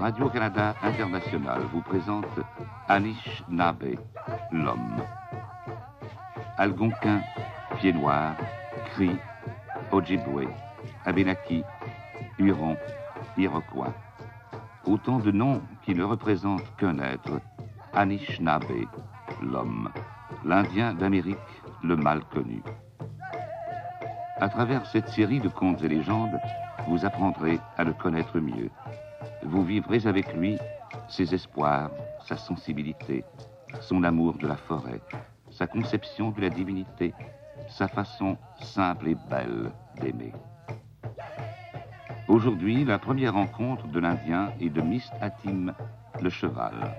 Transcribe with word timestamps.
Radio-Canada 0.00 0.74
International 0.82 1.62
vous 1.72 1.82
présente 1.82 2.26
Anish 2.88 3.44
Nabe, 3.48 3.94
l'homme. 4.50 5.02
Algonquin, 6.60 7.22
pied 7.78 7.94
noir, 7.94 8.36
cri, 8.92 9.10
Ojibwe, 9.92 10.46
Abenaki, 11.06 11.64
Huron, 12.38 12.76
Iroquois. 13.38 13.94
Autant 14.84 15.20
de 15.20 15.30
noms 15.30 15.62
qui 15.82 15.94
ne 15.94 16.04
représentent 16.04 16.76
qu'un 16.76 16.98
être, 16.98 17.40
Anishinaabe, 17.94 18.84
l'homme, 19.42 19.88
l'Indien 20.44 20.92
d'Amérique, 20.92 21.38
le 21.82 21.96
mal 21.96 22.22
connu. 22.24 22.62
À 24.36 24.50
travers 24.50 24.84
cette 24.84 25.08
série 25.08 25.40
de 25.40 25.48
contes 25.48 25.82
et 25.82 25.88
légendes, 25.88 26.38
vous 26.88 27.06
apprendrez 27.06 27.58
à 27.78 27.84
le 27.84 27.94
connaître 27.94 28.38
mieux 28.38 28.68
vous 29.42 29.64
vivrez 29.64 30.06
avec 30.06 30.34
lui 30.34 30.58
ses 31.08 31.34
espoirs, 31.34 31.90
sa 32.26 32.36
sensibilité, 32.36 33.24
son 33.80 34.04
amour 34.04 34.36
de 34.38 34.46
la 34.46 34.56
forêt, 34.56 35.00
sa 35.60 35.66
conception 35.66 36.30
de 36.30 36.40
la 36.40 36.48
divinité, 36.48 37.12
sa 37.68 37.86
façon 37.86 38.38
simple 38.62 39.08
et 39.08 39.14
belle 39.14 39.70
d'aimer. 40.00 40.32
Aujourd'hui, 42.28 42.82
la 42.86 42.98
première 42.98 43.34
rencontre 43.34 43.86
de 43.86 44.00
l'Indien 44.00 44.54
et 44.58 44.70
de 44.70 44.80
Mist 44.80 45.12
Hatim, 45.20 45.74
le 46.22 46.30
cheval. 46.30 46.94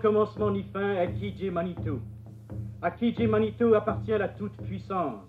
Commencement 0.00 0.50
ni 0.50 0.62
fin 0.62 0.96
à 0.96 1.06
Kiji 1.06 1.50
Manitou. 1.50 2.00
À 2.82 2.90
Kiji 2.90 3.26
Manitou 3.26 3.74
appartient 3.74 4.16
la 4.16 4.28
toute-puissance. 4.28 5.28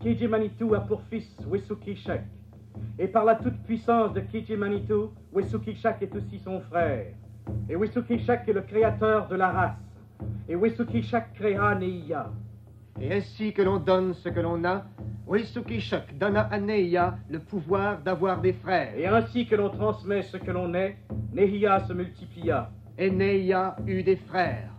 Kiji 0.00 0.28
Manitou 0.28 0.74
a 0.74 0.80
pour 0.80 1.02
fils 1.10 1.34
Wesuki 1.48 1.96
Shek. 1.96 2.20
Et 2.98 3.08
par 3.08 3.24
la 3.24 3.36
toute-puissance 3.36 4.12
de 4.12 4.20
Kiji 4.20 4.56
Manitou, 4.56 5.10
Wesuki 5.32 5.74
Shek 5.76 5.96
est 6.02 6.14
aussi 6.14 6.38
son 6.38 6.60
frère. 6.60 7.06
Et 7.68 7.76
Wesuki 7.76 8.18
Shek 8.18 8.40
est 8.46 8.52
le 8.52 8.60
créateur 8.60 9.28
de 9.28 9.36
la 9.36 9.50
race. 9.50 9.78
Et 10.48 10.54
Wesuki 10.54 11.02
Shek 11.02 11.32
créera 11.34 11.74
Neiya. 11.74 12.30
Et 13.00 13.12
ainsi 13.12 13.52
que 13.52 13.62
l'on 13.62 13.78
donne 13.78 14.12
ce 14.12 14.28
que 14.28 14.40
l'on 14.40 14.62
a, 14.64 14.84
Wesuki 15.26 15.80
Shek 15.80 16.18
donna 16.18 16.42
à 16.50 16.60
Neiya 16.60 17.16
le 17.30 17.38
pouvoir 17.38 18.02
d'avoir 18.02 18.40
des 18.42 18.52
frères. 18.52 18.94
Et 18.96 19.06
ainsi 19.06 19.46
que 19.46 19.56
l'on 19.56 19.70
transmet 19.70 20.22
ce 20.22 20.36
que 20.36 20.50
l'on 20.50 20.74
est, 20.74 20.98
Neiya 21.32 21.80
se 21.80 21.94
multiplia 21.94 22.70
et 22.98 23.10
Neia 23.10 23.76
eut 23.86 24.02
des 24.02 24.16
frères. 24.16 24.70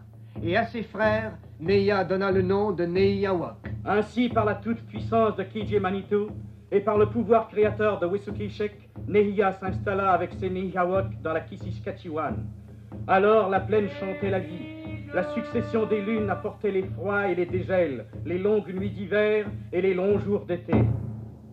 Et 0.43 0.55
à 0.57 0.65
ses 0.65 0.83
frères, 0.83 1.37
Neia 1.59 2.03
donna 2.03 2.31
le 2.31 2.41
nom 2.41 2.71
de 2.71 2.85
Neiawak. 2.85 3.57
Ainsi, 3.85 4.29
par 4.29 4.45
la 4.45 4.55
toute-puissance 4.55 5.35
de 5.35 5.43
Kiji 5.43 5.79
Manitou 5.79 6.27
et 6.71 6.79
par 6.79 6.97
le 6.97 7.07
pouvoir 7.07 7.47
créateur 7.47 7.99
de 7.99 8.05
Wisukishek, 8.05 8.89
Nehia 9.07 9.53
s'installa 9.53 10.11
avec 10.11 10.33
ses 10.33 10.49
Neiawak 10.49 11.21
dans 11.21 11.33
la 11.33 11.41
Kisiskatchewan. 11.41 12.45
Alors 13.07 13.49
la 13.49 13.59
plaine 13.59 13.87
chantait 13.99 14.29
la 14.29 14.39
vie. 14.39 14.73
La 15.13 15.23
succession 15.33 15.85
des 15.85 16.01
lunes 16.01 16.29
apportait 16.29 16.71
les 16.71 16.83
froids 16.83 17.27
et 17.27 17.35
les 17.35 17.45
dégels, 17.45 18.05
les 18.25 18.39
longues 18.39 18.73
nuits 18.73 18.89
d'hiver 18.89 19.45
et 19.71 19.81
les 19.81 19.93
longs 19.93 20.19
jours 20.19 20.45
d'été. 20.45 20.73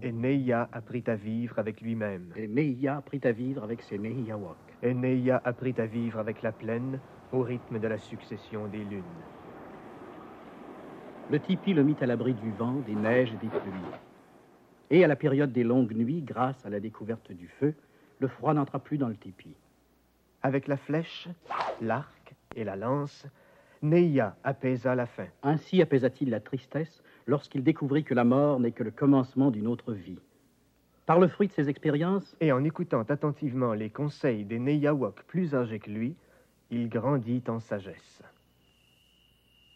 Et 0.03 0.11
Neia 0.11 0.69
apprit 0.73 1.05
à 1.07 1.15
vivre 1.15 1.59
avec 1.59 1.81
lui-même. 1.81 2.31
Et 2.35 2.49
Neia 2.49 2.97
apprit 2.97 3.21
à 3.25 3.33
vivre 3.33 3.63
avec 3.63 3.83
ses 3.83 3.99
Neiawak. 3.99 4.72
Et 4.83 4.95
Neia 4.95 5.41
apprit 5.45 5.75
à 5.79 5.87
vivre 5.87 6.19
avec 6.19 6.43
la 6.43 6.53
plaine 6.53 6.99
au 7.33 7.43
rythme 7.43 7.79
de 7.79 7.87
la 7.87 7.99
succession 7.99 8.67
des 8.67 8.85
lunes. 8.85 9.03
Le 11.31 11.39
tipi 11.39 11.73
le 11.73 11.85
mit 11.85 11.97
à 12.01 12.07
l'abri 12.07 12.35
du 12.35 12.51
vent, 12.51 12.75
des 12.87 12.95
neiges 12.95 13.33
et 13.33 13.37
des 13.37 13.49
pluies. 13.49 13.71
Et 14.91 15.05
à 15.05 15.09
la 15.09 15.17
période 15.17 15.53
des 15.53 15.65
longues 15.65 15.95
nuits, 15.95 16.21
grâce 16.21 16.67
à 16.67 16.71
la 16.71 16.81
découverte 16.81 17.33
du 17.33 17.49
feu, 17.49 17.75
le 18.19 18.29
froid 18.29 18.55
n'entra 18.55 18.79
plus 18.81 18.99
dans 18.99 19.09
le 19.09 19.17
tipi. 19.17 19.55
Avec 20.43 20.67
la 20.67 20.77
flèche, 20.77 21.29
l'arc 21.81 22.35
et 22.57 22.65
la 22.65 22.77
lance, 22.77 23.27
Neia 23.83 24.37
apaisa 24.45 24.95
la 24.95 25.07
faim. 25.07 25.29
Ainsi 25.43 25.81
apaisa-t-il 25.81 26.31
la 26.31 26.41
tristesse 26.41 27.03
lorsqu'il 27.27 27.63
découvrit 27.63 28.05
que 28.05 28.15
la 28.15 28.25
mort 28.25 28.61
n'est 28.61 28.73
que 28.73 28.85
le 28.85 28.91
commencement 28.91 29.51
d'une 29.51 29.69
autre 29.69 29.93
vie. 29.93 30.19
Par 31.07 31.19
le 31.19 31.29
fruit 31.29 31.49
de 31.49 31.53
ses 31.53 31.69
expériences, 31.69 32.37
et 32.41 32.53
en 32.53 32.65
écoutant 32.65 33.03
attentivement 33.09 33.75
les 33.75 33.91
conseils 33.91 34.45
des 34.45 34.59
Neyawak 34.59 35.23
plus 35.27 35.55
âgés 35.55 35.81
que 35.81 35.91
lui, 35.91 36.15
il 36.71 36.89
grandit 36.89 37.43
en 37.49 37.61
sagesse. 37.61 38.23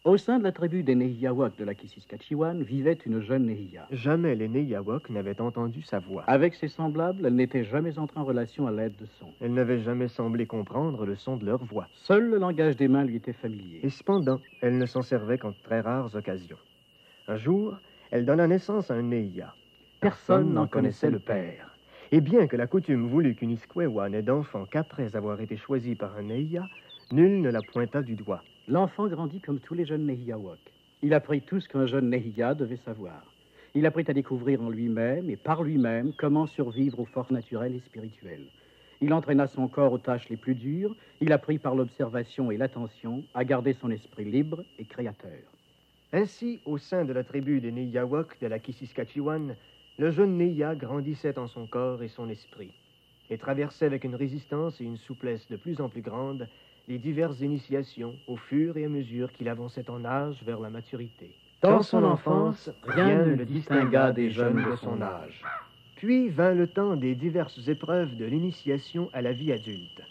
Au 0.07 0.15
sein 0.15 0.39
de 0.39 0.43
la 0.45 0.53
tribu 0.53 0.83
des 0.83 0.95
Nehiyawak 0.95 1.57
de 1.57 1.65
la 1.65 1.75
Kisiskatchewan 1.75 2.63
vivait 2.63 2.97
une 3.05 3.19
jeune 3.19 3.47
Nehiya. 3.47 3.87
Jamais 3.91 4.35
les 4.35 4.47
Nehiyawak 4.47 5.09
n'avaient 5.09 5.41
entendu 5.41 5.81
sa 5.81 5.99
voix. 5.99 6.23
Avec 6.27 6.55
ses 6.55 6.69
semblables, 6.69 7.25
elle 7.25 7.35
n'était 7.35 7.65
jamais 7.65 7.99
entrée 7.99 8.17
en 8.17 8.23
relation 8.23 8.67
à 8.67 8.71
l'aide 8.71 8.95
de 8.95 9.05
son. 9.19 9.27
Elle 9.41 9.53
n'avait 9.53 9.81
jamais 9.81 10.07
semblé 10.07 10.45
comprendre 10.45 11.05
le 11.05 11.17
son 11.17 11.35
de 11.35 11.45
leur 11.45 11.61
voix. 11.65 11.89
Seul 11.93 12.29
le 12.29 12.37
langage 12.37 12.77
des 12.77 12.87
mains 12.87 13.03
lui 13.03 13.17
était 13.17 13.33
familier. 13.33 13.81
Et 13.83 13.89
cependant, 13.89 14.39
elle 14.61 14.77
ne 14.77 14.85
s'en 14.85 15.01
servait 15.01 15.39
qu'en 15.39 15.51
très 15.51 15.81
rares 15.81 16.15
occasions. 16.15 16.57
Un 17.27 17.35
jour, 17.35 17.75
elle 18.09 18.25
donna 18.25 18.47
naissance 18.47 18.89
à 18.89 18.93
un 18.93 19.01
Nehiya. 19.01 19.53
Personne 19.99 20.53
n'en 20.53 20.67
connaissait 20.67 21.09
le 21.09 21.17
père. 21.17 21.75
Et 22.11 22.21
bien 22.21 22.45
que 22.45 22.55
la 22.55 22.67
coutume 22.67 23.07
voulut 23.07 23.33
qu'une 23.33 23.49
Iskwewa 23.49 24.09
n'ait 24.09 24.21
d'enfant 24.21 24.65
qu'après 24.65 25.15
avoir 25.15 25.41
été 25.41 25.57
choisi 25.57 25.95
par 25.95 26.15
un 26.15 26.21
Nehiya, 26.21 26.67
nul 27.11 27.41
ne 27.41 27.49
la 27.49 27.63
pointa 27.63 28.03
du 28.03 28.13
doigt. 28.13 28.43
L'enfant 28.67 29.07
grandit 29.07 29.41
comme 29.41 29.59
tous 29.59 29.73
les 29.73 29.85
jeunes 29.85 30.05
Nehiyawak. 30.05 30.59
Il 31.01 31.15
apprit 31.15 31.41
tout 31.41 31.59
ce 31.59 31.67
qu'un 31.67 31.87
jeune 31.87 32.11
Nehiya 32.11 32.53
devait 32.53 32.77
savoir. 32.77 33.23
Il 33.73 33.87
apprit 33.87 34.05
à 34.07 34.13
découvrir 34.13 34.61
en 34.61 34.69
lui-même 34.69 35.31
et 35.31 35.35
par 35.35 35.63
lui-même 35.63 36.13
comment 36.15 36.45
survivre 36.45 36.99
aux 36.99 37.05
forces 37.05 37.31
naturelles 37.31 37.75
et 37.75 37.79
spirituelles. 37.79 38.45
Il 39.01 39.13
entraîna 39.13 39.47
son 39.47 39.67
corps 39.67 39.93
aux 39.93 39.97
tâches 39.97 40.29
les 40.29 40.37
plus 40.37 40.55
dures, 40.55 40.95
il 41.21 41.31
apprit 41.31 41.57
par 41.57 41.73
l'observation 41.73 42.51
et 42.51 42.57
l'attention 42.57 43.23
à 43.33 43.43
garder 43.43 43.73
son 43.73 43.89
esprit 43.89 44.25
libre 44.25 44.63
et 44.77 44.85
créateur. 44.85 45.41
Ainsi, 46.13 46.59
au 46.65 46.77
sein 46.77 47.03
de 47.03 47.13
la 47.13 47.23
tribu 47.23 47.61
des 47.61 47.71
Nehiyawak 47.71 48.39
de 48.39 48.47
la 48.47 48.59
Kisiskatchewan, 48.59 49.55
le 49.97 50.11
jeune 50.11 50.37
Neya 50.37 50.75
grandissait 50.75 51.39
en 51.39 51.47
son 51.47 51.65
corps 51.65 52.03
et 52.03 52.07
son 52.07 52.29
esprit, 52.29 52.71
et 53.29 53.37
traversait 53.37 53.85
avec 53.85 54.03
une 54.03 54.15
résistance 54.15 54.79
et 54.79 54.83
une 54.83 54.97
souplesse 54.97 55.47
de 55.49 55.57
plus 55.57 55.81
en 55.81 55.89
plus 55.89 56.01
grande 56.01 56.47
les 56.87 56.99
diverses 56.99 57.41
initiations 57.41 58.15
au 58.27 58.37
fur 58.37 58.77
et 58.77 58.85
à 58.85 58.89
mesure 58.89 59.31
qu'il 59.33 59.49
avançait 59.49 59.89
en 59.89 60.05
âge 60.05 60.41
vers 60.45 60.59
la 60.59 60.69
maturité. 60.69 61.35
Dans 61.61 61.81
son 61.81 62.03
enfance, 62.03 62.69
rien 62.83 63.25
ne 63.25 63.33
le 63.33 63.45
distingua 63.45 64.11
des 64.11 64.29
jeunes 64.29 64.63
de 64.63 64.75
son 64.75 65.01
âge. 65.01 65.43
Puis 65.95 66.29
vint 66.29 66.53
le 66.53 66.67
temps 66.67 66.95
des 66.95 67.15
diverses 67.15 67.67
épreuves 67.67 68.15
de 68.15 68.25
l'initiation 68.25 69.09
à 69.13 69.21
la 69.23 69.33
vie 69.33 69.51
adulte. 69.51 70.03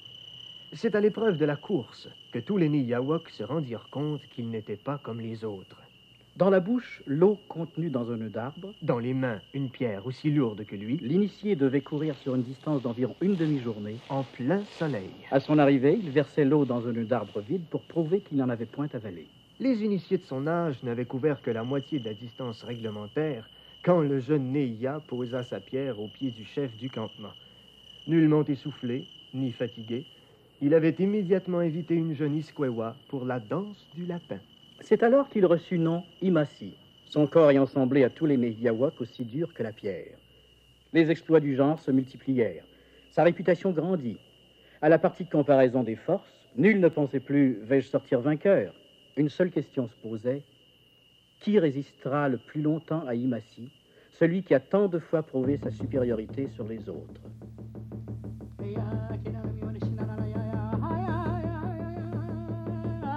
C'est 0.73 0.97
à 0.97 1.01
l'épreuve 1.01 1.39
de 1.39 1.45
la 1.45 1.55
course 1.55 2.09
que 2.33 2.41
tous 2.41 2.57
les 2.57 2.69
Niyawak 2.69 3.31
se 3.31 3.45
rendirent 3.45 3.89
compte 3.91 4.27
qu'ils 4.35 4.51
n'étaient 4.51 4.77
pas 4.77 4.99
comme 4.99 5.21
les 5.21 5.45
autres. 5.45 5.81
Dans 6.37 6.51
la 6.51 6.61
bouche, 6.61 7.03
l'eau 7.07 7.39
contenue 7.49 7.89
dans 7.89 8.13
un 8.13 8.19
nœud 8.19 8.29
d'arbre. 8.29 8.75
Dans 8.83 8.99
les 8.99 9.15
mains, 9.15 9.41
une 9.55 9.71
pierre 9.71 10.07
aussi 10.07 10.31
lourde 10.31 10.67
que 10.67 10.77
lui. 10.77 10.99
L'initié 10.99 11.57
devait 11.57 11.81
courir 11.81 12.15
sur 12.17 12.35
une 12.35 12.43
distance 12.43 12.83
d'environ 12.83 13.17
une 13.23 13.37
demi-journée. 13.37 13.97
En 14.11 14.23
plein 14.23 14.63
soleil. 14.73 15.09
À 15.31 15.41
son 15.41 15.59
arrivée, 15.59 15.99
il 15.99 16.11
versait 16.11 16.45
l'eau 16.45 16.67
dans 16.67 16.87
un 16.87 16.93
nœud 16.93 17.07
d'arbre 17.07 17.41
vide 17.41 17.65
pour 17.71 17.81
prouver 17.85 18.21
qu'il 18.21 18.37
n'en 18.37 18.51
avait 18.51 18.67
point 18.67 18.89
avalé. 18.93 19.27
Les 19.61 19.83
initiés 19.83 20.19
de 20.19 20.25
son 20.25 20.47
âge 20.47 20.83
n'avaient 20.83 21.07
couvert 21.07 21.41
que 21.41 21.51
la 21.51 21.65
moitié 21.65 22.01
de 22.01 22.05
la 22.05 22.13
distance 22.13 22.63
réglementaire 22.65 23.49
quand 23.83 24.01
le 24.01 24.21
jeune 24.21 24.53
Neia 24.53 25.01
posa 25.09 25.43
sa 25.43 25.61
pierre 25.61 25.99
au 25.99 26.09
pied 26.09 26.33
du 26.33 26.45
chef 26.45 26.77
du 26.77 26.91
campement. 26.91 27.33
Nullement 28.07 28.45
essoufflé, 28.45 29.07
ni 29.33 29.53
fatigué, 29.53 30.05
il 30.61 30.75
avait 30.75 30.97
immédiatement 30.99 31.61
invité 31.61 31.95
une 31.95 32.15
jeune 32.15 32.37
Iskwewa 32.37 32.95
pour 33.09 33.25
la 33.25 33.41
danse 33.41 33.87
du 33.95 34.05
lapin. 34.05 34.39
C'est 34.81 35.03
alors 35.03 35.29
qu'il 35.29 35.47
reçut 35.47 35.79
nom 35.79 36.05
Imasi, 36.23 36.77
son 37.07 37.27
corps 37.27 37.51
ayant 37.51 37.67
semblé 37.67 38.05
à 38.05 38.11
tous 38.11 38.27
les 38.27 38.37
Nehiyawak 38.37 39.01
aussi 39.01 39.25
dur 39.25 39.53
que 39.55 39.63
la 39.63 39.73
pierre. 39.73 40.17
Les 40.93 41.11
exploits 41.11 41.41
du 41.41 41.57
genre 41.57 41.79
se 41.81 41.91
multiplièrent. 41.91 42.65
Sa 43.11 43.23
réputation 43.25 43.71
grandit. 43.71 44.19
À 44.83 44.89
la 44.89 44.99
partie 44.99 45.25
de 45.25 45.31
comparaison 45.31 45.83
des 45.83 45.97
forces, 45.97 46.33
Nul 46.57 46.81
ne 46.81 46.89
pensait 46.89 47.21
plus 47.21 47.59
vais-je 47.63 47.89
sortir 47.89 48.21
vainqueur? 48.21 48.73
Une 49.17 49.29
seule 49.29 49.51
question 49.51 49.89
se 49.89 49.97
posait 49.97 50.43
qui 51.41 51.59
résistera 51.59 52.29
le 52.29 52.39
plus 52.39 52.63
longtemps 52.63 53.07
à 53.07 53.15
Imassi, 53.15 53.71
celui 54.11 54.43
qui 54.43 54.55
a 54.55 54.61
tant 54.61 54.89
de 54.89 54.99
fois 54.99 55.23
prouvé 55.23 55.59
sa 55.59 55.71
supériorité 55.71 56.49
sur 56.49 56.67
les 56.67 56.89
autres 56.89 57.21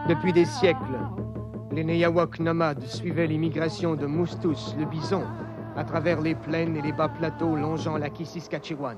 Depuis 0.09 0.33
des 0.33 0.45
siècles, 0.45 0.97
les 1.79 1.85
Neyawak 1.85 2.41
nomades 2.41 2.85
suivaient 2.87 3.27
l'immigration 3.27 3.95
de 3.95 4.05
Moustous, 4.05 4.75
le 4.77 4.83
bison, 4.83 5.23
à 5.77 5.85
travers 5.85 6.19
les 6.19 6.35
plaines 6.35 6.75
et 6.75 6.81
les 6.81 6.91
bas 6.91 7.07
plateaux 7.07 7.55
longeant 7.55 7.95
la 7.95 8.09
Kissiskatchewan. 8.09 8.97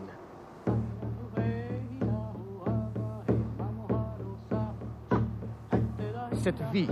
Cette 6.34 6.60
vie, 6.74 6.88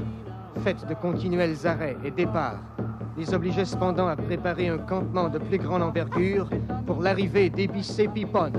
faite 0.64 0.88
de 0.88 0.94
continuels 0.94 1.66
arrêts 1.66 1.98
et 2.06 2.12
départs, 2.12 2.62
les 3.18 3.34
obligeait 3.34 3.66
cependant 3.66 4.06
à 4.06 4.16
préparer 4.16 4.68
un 4.68 4.78
campement 4.78 5.28
de 5.28 5.40
plus 5.40 5.58
grande 5.58 5.82
envergure 5.82 6.50
pour 6.86 7.02
l'arrivée 7.02 7.50
d'Ebissé 7.50 8.08
Pipon. 8.08 8.54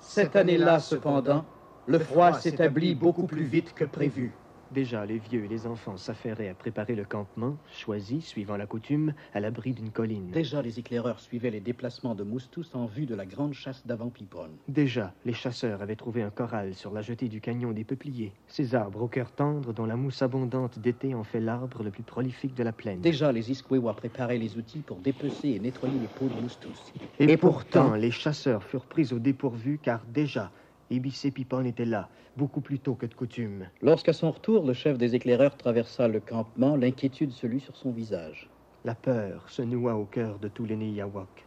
Cette 0.00 0.34
année-là, 0.34 0.78
cependant, 0.78 1.44
le 1.86 1.98
froid 1.98 2.32
s'établit 2.32 2.94
beaucoup 2.94 3.26
plus 3.26 3.44
vite 3.44 3.74
que 3.74 3.84
prévu. 3.84 4.32
Déjà, 4.70 5.04
les 5.04 5.18
vieux 5.18 5.44
et 5.44 5.48
les 5.48 5.66
enfants 5.66 5.96
s'affairaient 5.96 6.48
à 6.48 6.54
préparer 6.54 6.94
le 6.94 7.04
campement, 7.04 7.56
choisi, 7.72 8.20
suivant 8.20 8.56
la 8.56 8.66
coutume, 8.66 9.14
à 9.34 9.40
l'abri 9.40 9.72
d'une 9.72 9.90
colline. 9.90 10.30
Déjà, 10.30 10.62
les 10.62 10.78
éclaireurs 10.78 11.18
suivaient 11.18 11.50
les 11.50 11.60
déplacements 11.60 12.14
de 12.14 12.22
Moustous 12.22 12.66
en 12.74 12.86
vue 12.86 13.06
de 13.06 13.16
la 13.16 13.26
grande 13.26 13.52
chasse 13.52 13.84
d'avant 13.86 14.10
Pipon. 14.10 14.48
Déjà, 14.68 15.12
les 15.24 15.32
chasseurs 15.32 15.82
avaient 15.82 15.96
trouvé 15.96 16.22
un 16.22 16.30
corral 16.30 16.74
sur 16.74 16.92
la 16.92 17.02
jetée 17.02 17.28
du 17.28 17.40
canyon 17.40 17.72
des 17.72 17.82
Peupliers, 17.82 18.32
ces 18.46 18.76
arbres 18.76 19.02
au 19.02 19.08
cœur 19.08 19.32
tendre 19.32 19.72
dont 19.72 19.86
la 19.86 19.96
mousse 19.96 20.22
abondante 20.22 20.78
d'été 20.78 21.14
en 21.14 21.24
fait 21.24 21.40
l'arbre 21.40 21.82
le 21.82 21.90
plus 21.90 22.04
prolifique 22.04 22.54
de 22.54 22.62
la 22.62 22.72
plaine. 22.72 23.00
Déjà, 23.00 23.32
les 23.32 23.50
Iskwewa 23.50 23.94
préparaient 23.94 24.38
les 24.38 24.56
outils 24.56 24.82
pour 24.82 24.98
dépecer 24.98 25.48
et 25.48 25.58
nettoyer 25.58 25.98
les 25.98 26.06
peaux 26.06 26.28
de 26.28 26.40
Moustous. 26.40 26.92
Et, 27.18 27.24
et 27.24 27.36
pourtant, 27.36 27.82
pourtant, 27.82 27.94
les 27.96 28.10
chasseurs 28.12 28.62
furent 28.62 28.86
pris 28.86 29.12
au 29.12 29.18
dépourvu 29.18 29.80
car 29.82 30.04
déjà, 30.06 30.52
Ibissé 30.90 31.30
Pipon 31.30 31.64
était 31.64 31.84
là, 31.84 32.08
beaucoup 32.36 32.60
plus 32.60 32.80
tôt 32.80 32.96
que 32.96 33.06
de 33.06 33.14
coutume. 33.14 33.68
Lorsqu'à 33.80 34.12
son 34.12 34.32
retour, 34.32 34.66
le 34.66 34.72
chef 34.72 34.98
des 34.98 35.14
éclaireurs 35.14 35.56
traversa 35.56 36.08
le 36.08 36.18
campement, 36.18 36.74
l'inquiétude 36.74 37.30
se 37.30 37.46
lut 37.46 37.60
sur 37.60 37.76
son 37.76 37.92
visage. 37.92 38.50
La 38.84 38.96
peur 38.96 39.48
se 39.48 39.62
noua 39.62 39.94
au 39.94 40.04
cœur 40.04 40.40
de 40.40 40.48
tous 40.48 40.64
les 40.64 40.76
Niyawak. 40.76 41.46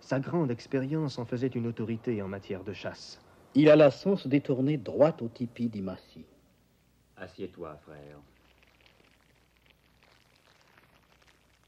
Sa 0.00 0.20
grande 0.20 0.52
expérience 0.52 1.18
en 1.18 1.24
faisait 1.24 1.48
une 1.48 1.66
autorité 1.66 2.22
en 2.22 2.28
matière 2.28 2.62
de 2.62 2.72
chasse. 2.72 3.20
Il 3.54 3.70
alla 3.70 3.90
sans 3.90 4.16
se 4.16 4.28
détourner 4.28 4.76
droit 4.76 5.16
au 5.20 5.28
tipi 5.28 5.68
d'Imassi. 5.68 6.24
Assieds-toi, 7.16 7.76
frère. 7.82 8.18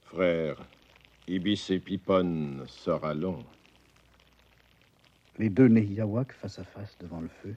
Frère, 0.05 0.56
Ibissé 1.26 1.81
Pipon 1.81 2.65
sera 2.67 3.12
long. 3.12 3.44
Les 5.38 5.50
deux 5.50 5.69
Nehiyawak, 5.69 6.32
face 6.32 6.58
à 6.58 6.64
face 6.64 6.99
devant 6.99 7.20
le 7.20 7.29
feu, 7.29 7.55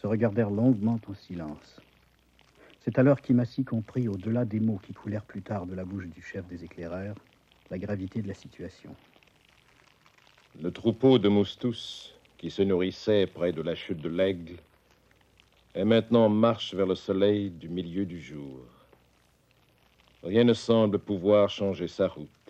se 0.00 0.06
regardèrent 0.06 0.48
longuement 0.48 0.98
en 1.06 1.14
silence. 1.14 1.80
C'est 2.80 2.98
alors 2.98 3.20
qu'Imassi 3.20 3.64
comprit, 3.64 4.08
au-delà 4.08 4.46
des 4.46 4.60
mots 4.60 4.80
qui 4.82 4.94
coulèrent 4.94 5.26
plus 5.26 5.42
tard 5.42 5.66
de 5.66 5.74
la 5.74 5.84
bouche 5.84 6.06
du 6.06 6.22
chef 6.22 6.46
des 6.48 6.64
éclaireurs, 6.64 7.16
la 7.70 7.78
gravité 7.78 8.22
de 8.22 8.28
la 8.28 8.34
situation. 8.34 8.96
Le 10.62 10.70
troupeau 10.70 11.18
de 11.18 11.28
moustous, 11.28 12.14
qui 12.38 12.50
se 12.50 12.62
nourrissait 12.62 13.26
près 13.26 13.52
de 13.52 13.60
la 13.60 13.74
chute 13.74 14.00
de 14.00 14.08
l'aigle, 14.08 14.56
est 15.74 15.84
maintenant 15.84 16.24
en 16.24 16.30
marche 16.30 16.74
vers 16.74 16.86
le 16.86 16.94
soleil 16.94 17.50
du 17.50 17.68
milieu 17.68 18.06
du 18.06 18.20
jour. 18.20 18.64
Rien 20.22 20.44
ne 20.44 20.54
semble 20.54 20.98
pouvoir 20.98 21.50
changer 21.50 21.88
sa 21.88 22.08
route. 22.08 22.41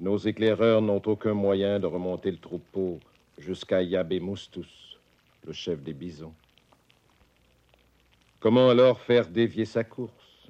Nos 0.00 0.16
éclaireurs 0.16 0.80
n'ont 0.80 1.02
aucun 1.06 1.34
moyen 1.34 1.80
de 1.80 1.86
remonter 1.86 2.30
le 2.30 2.38
troupeau 2.38 3.00
jusqu'à 3.36 3.82
Yabé 3.82 4.20
Moustous, 4.20 4.96
le 5.44 5.52
chef 5.52 5.82
des 5.82 5.92
bisons. 5.92 6.34
Comment 8.38 8.70
alors 8.70 9.00
faire 9.00 9.26
dévier 9.28 9.64
sa 9.64 9.82
course? 9.82 10.46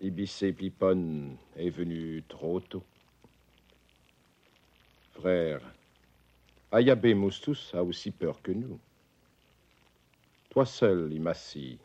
Ibissé 0.00 0.52
Pipon 0.52 1.36
est 1.56 1.70
venu 1.70 2.22
trop 2.28 2.60
tôt. 2.60 2.84
Frère, 5.14 5.60
Ayabé 6.70 7.14
Moustous 7.14 7.72
a 7.72 7.82
aussi 7.82 8.12
peur 8.12 8.40
que 8.40 8.52
nous. 8.52 8.78
Toi 10.50 10.64
seul, 10.64 11.12
Imassi, 11.12 11.80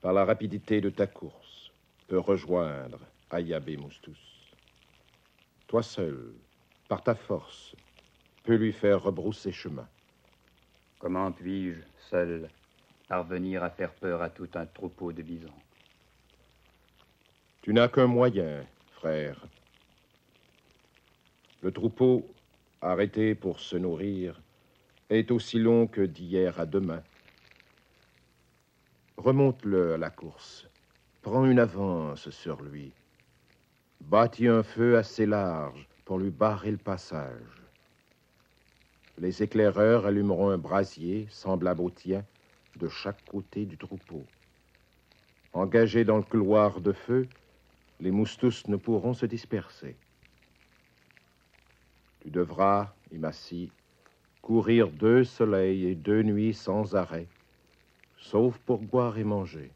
par 0.00 0.14
la 0.14 0.24
rapidité 0.24 0.80
de 0.80 0.88
ta 0.88 1.06
course, 1.06 1.70
peux 2.06 2.18
rejoindre 2.18 2.98
Ayabé 3.30 3.76
Moustous. 3.76 4.37
Toi 5.68 5.82
seul, 5.82 6.32
par 6.88 7.02
ta 7.02 7.14
force, 7.14 7.76
peux 8.42 8.56
lui 8.56 8.72
faire 8.72 9.02
rebrousser 9.02 9.52
chemin. 9.52 9.86
Comment 10.98 11.30
puis-je, 11.30 11.82
seul, 12.08 12.48
parvenir 13.06 13.62
à 13.62 13.68
faire 13.68 13.92
peur 13.92 14.22
à 14.22 14.30
tout 14.30 14.48
un 14.54 14.64
troupeau 14.64 15.12
de 15.12 15.20
bisons? 15.20 15.52
Tu 17.60 17.74
n'as 17.74 17.88
qu'un 17.88 18.06
moyen, 18.06 18.64
frère. 18.92 19.46
Le 21.60 21.70
troupeau, 21.70 22.26
arrêté 22.80 23.34
pour 23.34 23.60
se 23.60 23.76
nourrir, 23.76 24.40
est 25.10 25.30
aussi 25.30 25.58
long 25.58 25.86
que 25.86 26.00
d'hier 26.00 26.58
à 26.58 26.64
demain. 26.64 27.02
Remonte-le 29.18 29.92
à 29.92 29.98
la 29.98 30.08
course. 30.08 30.66
Prends 31.20 31.44
une 31.44 31.58
avance 31.58 32.30
sur 32.30 32.62
lui. 32.62 32.94
Bâtis 34.00 34.48
un 34.48 34.62
feu 34.62 34.96
assez 34.96 35.26
large 35.26 35.86
pour 36.04 36.18
lui 36.18 36.30
barrer 36.30 36.70
le 36.70 36.78
passage. 36.78 37.62
Les 39.18 39.42
éclaireurs 39.42 40.06
allumeront 40.06 40.50
un 40.50 40.58
brasier 40.58 41.26
semblable 41.28 41.82
au 41.82 41.90
tien 41.90 42.24
de 42.76 42.88
chaque 42.88 43.22
côté 43.26 43.66
du 43.66 43.76
troupeau. 43.76 44.24
Engagés 45.52 46.04
dans 46.04 46.16
le 46.16 46.22
couloir 46.22 46.80
de 46.80 46.92
feu, 46.92 47.26
les 48.00 48.10
moustous 48.10 48.68
ne 48.68 48.76
pourront 48.76 49.14
se 49.14 49.26
disperser. 49.26 49.96
Tu 52.20 52.30
devras, 52.30 52.94
Imassi, 53.12 53.72
courir 54.40 54.88
deux 54.88 55.24
soleils 55.24 55.86
et 55.86 55.94
deux 55.94 56.22
nuits 56.22 56.54
sans 56.54 56.94
arrêt, 56.94 57.26
sauf 58.16 58.56
pour 58.58 58.78
boire 58.78 59.18
et 59.18 59.24
manger. 59.24 59.70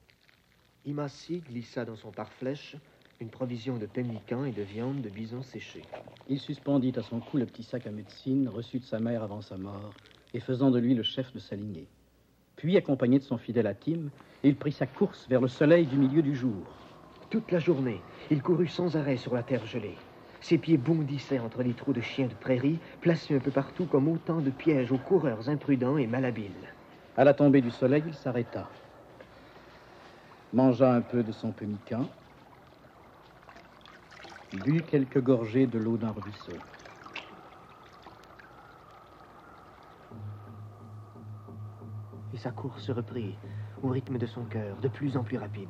Imassi 0.86 1.40
glissa 1.40 1.84
dans 1.84 1.96
son 1.96 2.12
pare-flèche 2.12 2.76
une 3.22 3.28
provision 3.28 3.76
de 3.76 3.86
pemmican 3.86 4.44
et 4.44 4.50
de 4.50 4.62
viande 4.62 5.00
de 5.00 5.08
bison 5.08 5.42
séché. 5.42 5.84
Il 6.28 6.40
suspendit 6.40 6.92
à 6.96 7.02
son 7.02 7.20
cou 7.20 7.36
le 7.36 7.46
petit 7.46 7.62
sac 7.62 7.86
à 7.86 7.92
médecine 7.92 8.48
reçu 8.48 8.80
de 8.80 8.84
sa 8.84 8.98
mère 8.98 9.22
avant 9.22 9.40
sa 9.40 9.56
mort 9.56 9.94
et 10.34 10.40
faisant 10.40 10.72
de 10.72 10.80
lui 10.80 10.92
le 10.94 11.04
chef 11.04 11.32
de 11.32 11.38
sa 11.38 11.54
lignée. 11.54 11.86
Puis, 12.56 12.76
accompagné 12.76 13.20
de 13.20 13.24
son 13.24 13.38
fidèle 13.38 13.68
Hatim, 13.68 14.10
il 14.42 14.56
prit 14.56 14.72
sa 14.72 14.86
course 14.86 15.28
vers 15.28 15.40
le 15.40 15.46
soleil 15.46 15.86
du 15.86 15.96
milieu 15.98 16.20
du 16.20 16.34
jour. 16.34 16.66
Toute 17.30 17.52
la 17.52 17.60
journée, 17.60 18.00
il 18.32 18.42
courut 18.42 18.66
sans 18.66 18.96
arrêt 18.96 19.16
sur 19.16 19.34
la 19.34 19.44
terre 19.44 19.66
gelée. 19.66 19.94
Ses 20.40 20.58
pieds 20.58 20.76
bondissaient 20.76 21.38
entre 21.38 21.62
les 21.62 21.74
trous 21.74 21.92
de 21.92 22.00
chiens 22.00 22.26
de 22.26 22.34
prairie, 22.34 22.80
placés 23.00 23.36
un 23.36 23.40
peu 23.40 23.52
partout 23.52 23.86
comme 23.86 24.08
autant 24.08 24.40
de 24.40 24.50
pièges 24.50 24.90
aux 24.90 24.98
coureurs 24.98 25.48
imprudents 25.48 25.96
et 25.96 26.08
malhabiles. 26.08 26.74
À 27.16 27.22
la 27.22 27.34
tombée 27.34 27.60
du 27.60 27.70
soleil, 27.70 28.02
il 28.04 28.14
s'arrêta, 28.14 28.68
mangea 30.52 30.92
un 30.92 31.02
peu 31.02 31.22
de 31.22 31.30
son 31.30 31.52
pemmican, 31.52 32.08
but 34.52 34.84
quelques 34.86 35.22
gorgées 35.22 35.66
de 35.66 35.78
l'eau 35.78 35.96
d'un 35.96 36.10
ruisseau. 36.10 36.58
Et 42.34 42.38
sa 42.38 42.50
course 42.50 42.82
se 42.82 42.92
reprit, 42.92 43.36
au 43.82 43.88
rythme 43.88 44.18
de 44.18 44.26
son 44.26 44.44
cœur, 44.44 44.76
de 44.80 44.88
plus 44.88 45.16
en 45.16 45.24
plus 45.24 45.38
rapide. 45.38 45.68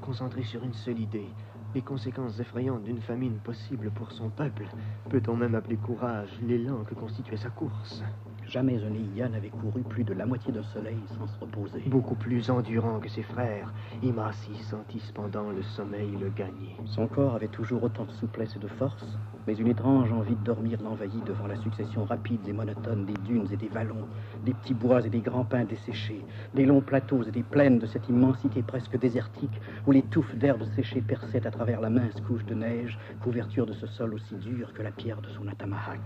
Concentré 0.00 0.42
sur 0.42 0.62
une 0.64 0.74
seule 0.74 1.00
idée, 1.00 1.28
les 1.74 1.82
conséquences 1.82 2.38
effrayantes 2.38 2.84
d'une 2.84 3.00
famine 3.00 3.38
possible 3.38 3.90
pour 3.90 4.12
son 4.12 4.30
peuple. 4.30 4.66
Peut-on 5.10 5.36
même 5.36 5.54
appeler 5.54 5.76
courage 5.76 6.30
l'élan 6.42 6.84
que 6.84 6.94
constituait 6.94 7.36
sa 7.36 7.50
course 7.50 8.02
Jamais 8.48 8.78
un 8.84 8.94
Iya 8.94 9.28
n'avait 9.28 9.48
couru 9.48 9.82
plus 9.82 10.04
de 10.04 10.12
la 10.12 10.26
moitié 10.26 10.52
d'un 10.52 10.62
soleil 10.62 10.98
sans 11.18 11.26
se 11.26 11.38
reposer. 11.40 11.82
Beaucoup 11.86 12.14
plus 12.14 12.50
endurant 12.50 13.00
que 13.00 13.08
ses 13.08 13.22
frères, 13.22 13.72
Imasi 14.02 14.54
sentit 14.70 15.00
cependant 15.00 15.50
le 15.50 15.62
sommeil 15.62 16.16
le 16.20 16.28
gagner. 16.28 16.76
Son 16.84 17.06
corps 17.06 17.34
avait 17.34 17.48
toujours 17.48 17.82
autant 17.82 18.04
de 18.04 18.12
souplesse 18.12 18.54
et 18.56 18.58
de 18.58 18.68
force, 18.68 19.18
mais 19.46 19.54
une 19.54 19.68
étrange 19.68 20.12
envie 20.12 20.36
de 20.36 20.44
dormir 20.44 20.80
l'envahit 20.82 21.24
devant 21.24 21.46
la 21.46 21.56
succession 21.56 22.04
rapide 22.04 22.46
et 22.46 22.52
monotone 22.52 23.06
des 23.06 23.14
dunes 23.14 23.48
et 23.50 23.56
des 23.56 23.68
vallons, 23.68 24.06
des 24.44 24.54
petits 24.54 24.74
bois 24.74 25.04
et 25.04 25.10
des 25.10 25.20
grands 25.20 25.44
pins 25.44 25.64
desséchés, 25.64 26.24
des 26.54 26.66
longs 26.66 26.80
plateaux 26.80 27.22
et 27.22 27.30
des 27.30 27.42
plaines 27.42 27.78
de 27.78 27.86
cette 27.86 28.08
immensité 28.08 28.62
presque 28.62 28.98
désertique 28.98 29.60
où 29.86 29.92
les 29.92 30.02
touffes 30.02 30.36
d'herbes 30.36 30.64
séchées 30.76 31.02
perçaient 31.02 31.46
à 31.46 31.50
travers 31.50 31.80
la 31.80 31.90
mince 31.90 32.20
couche 32.26 32.44
de 32.44 32.54
neige, 32.54 32.98
couverture 33.22 33.66
de 33.66 33.72
ce 33.72 33.86
sol 33.86 34.14
aussi 34.14 34.34
dur 34.36 34.72
que 34.72 34.82
la 34.82 34.90
pierre 34.90 35.20
de 35.20 35.28
son 35.28 35.46
atamahak. 35.48 36.00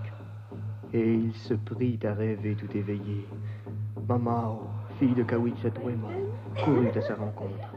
Et 0.94 1.14
il 1.14 1.34
se 1.34 1.52
prit 1.52 1.98
à 2.02 2.14
rêver 2.14 2.54
tout 2.54 2.74
éveillé, 2.74 3.26
Mamao, 4.08 4.62
fille 4.98 5.14
de 5.14 5.22
Kawichatwema, 5.22 6.08
courut 6.64 6.88
à 6.96 7.02
sa 7.02 7.14
rencontre. 7.14 7.74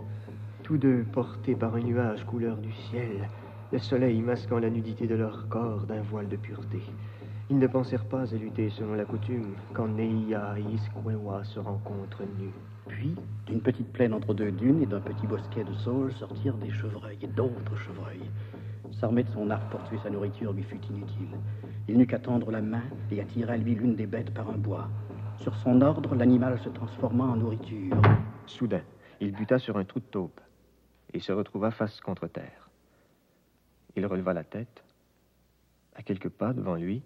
Tous 0.63 0.77
deux 0.77 1.03
portés 1.11 1.55
par 1.55 1.75
un 1.75 1.81
nuage 1.81 2.23
couleur 2.25 2.55
du 2.55 2.71
ciel, 2.71 3.27
le 3.73 3.79
soleil 3.79 4.21
masquant 4.21 4.59
la 4.59 4.69
nudité 4.69 5.07
de 5.07 5.15
leur 5.15 5.49
corps 5.49 5.85
d'un 5.87 6.01
voile 6.01 6.29
de 6.29 6.37
pureté. 6.37 6.81
Ils 7.49 7.59
ne 7.59 7.67
pensèrent 7.67 8.05
pas 8.05 8.33
à 8.33 8.37
lutter 8.37 8.69
selon 8.69 8.93
la 8.93 9.03
coutume 9.03 9.55
quand 9.73 9.89
Neia 9.89 10.57
et 10.57 10.73
Iskwewa 10.73 11.43
se 11.43 11.59
rencontrent 11.59 12.23
nus. 12.39 12.53
Puis, 12.87 13.13
d'une 13.45 13.59
petite 13.59 13.91
plaine 13.91 14.13
entre 14.13 14.33
deux 14.33 14.51
dunes 14.51 14.83
et 14.83 14.85
d'un 14.85 15.01
petit 15.01 15.27
bosquet 15.27 15.65
de 15.65 15.73
saules 15.73 16.13
sortirent 16.13 16.55
des 16.55 16.71
chevreuils 16.71 17.17
et 17.21 17.27
d'autres 17.27 17.75
chevreuils. 17.75 18.29
S'armer 18.91 19.23
de 19.23 19.29
son 19.29 19.49
arc 19.49 19.69
pour 19.71 19.83
tuer 19.85 19.97
sa 20.03 20.09
nourriture 20.09 20.53
lui 20.53 20.63
fut 20.63 20.79
inutile. 20.89 21.37
Il 21.87 21.97
n'eut 21.97 22.07
qu'à 22.07 22.19
tendre 22.19 22.51
la 22.51 22.61
main 22.61 22.83
et 23.11 23.21
à 23.21 23.25
tirer 23.25 23.53
à 23.53 23.57
lui 23.57 23.75
l'une 23.75 23.95
des 23.95 24.05
bêtes 24.05 24.33
par 24.33 24.49
un 24.49 24.57
bois. 24.57 24.89
Sur 25.37 25.55
son 25.55 25.81
ordre, 25.81 26.15
l'animal 26.15 26.59
se 26.59 26.69
transforma 26.69 27.23
en 27.23 27.35
nourriture. 27.35 27.99
Soudain, 28.45 28.83
il 29.19 29.31
buta 29.31 29.59
sur 29.59 29.77
un 29.77 29.85
trou 29.85 29.99
de 29.99 30.05
taupe 30.05 30.39
et 31.13 31.19
se 31.19 31.31
retrouva 31.31 31.71
face 31.71 31.99
contre 31.99 32.27
terre. 32.27 32.69
Il 33.95 34.05
releva 34.05 34.33
la 34.33 34.43
tête. 34.43 34.83
À 35.95 36.03
quelques 36.03 36.29
pas 36.29 36.53
devant 36.53 36.75
lui 36.75 37.01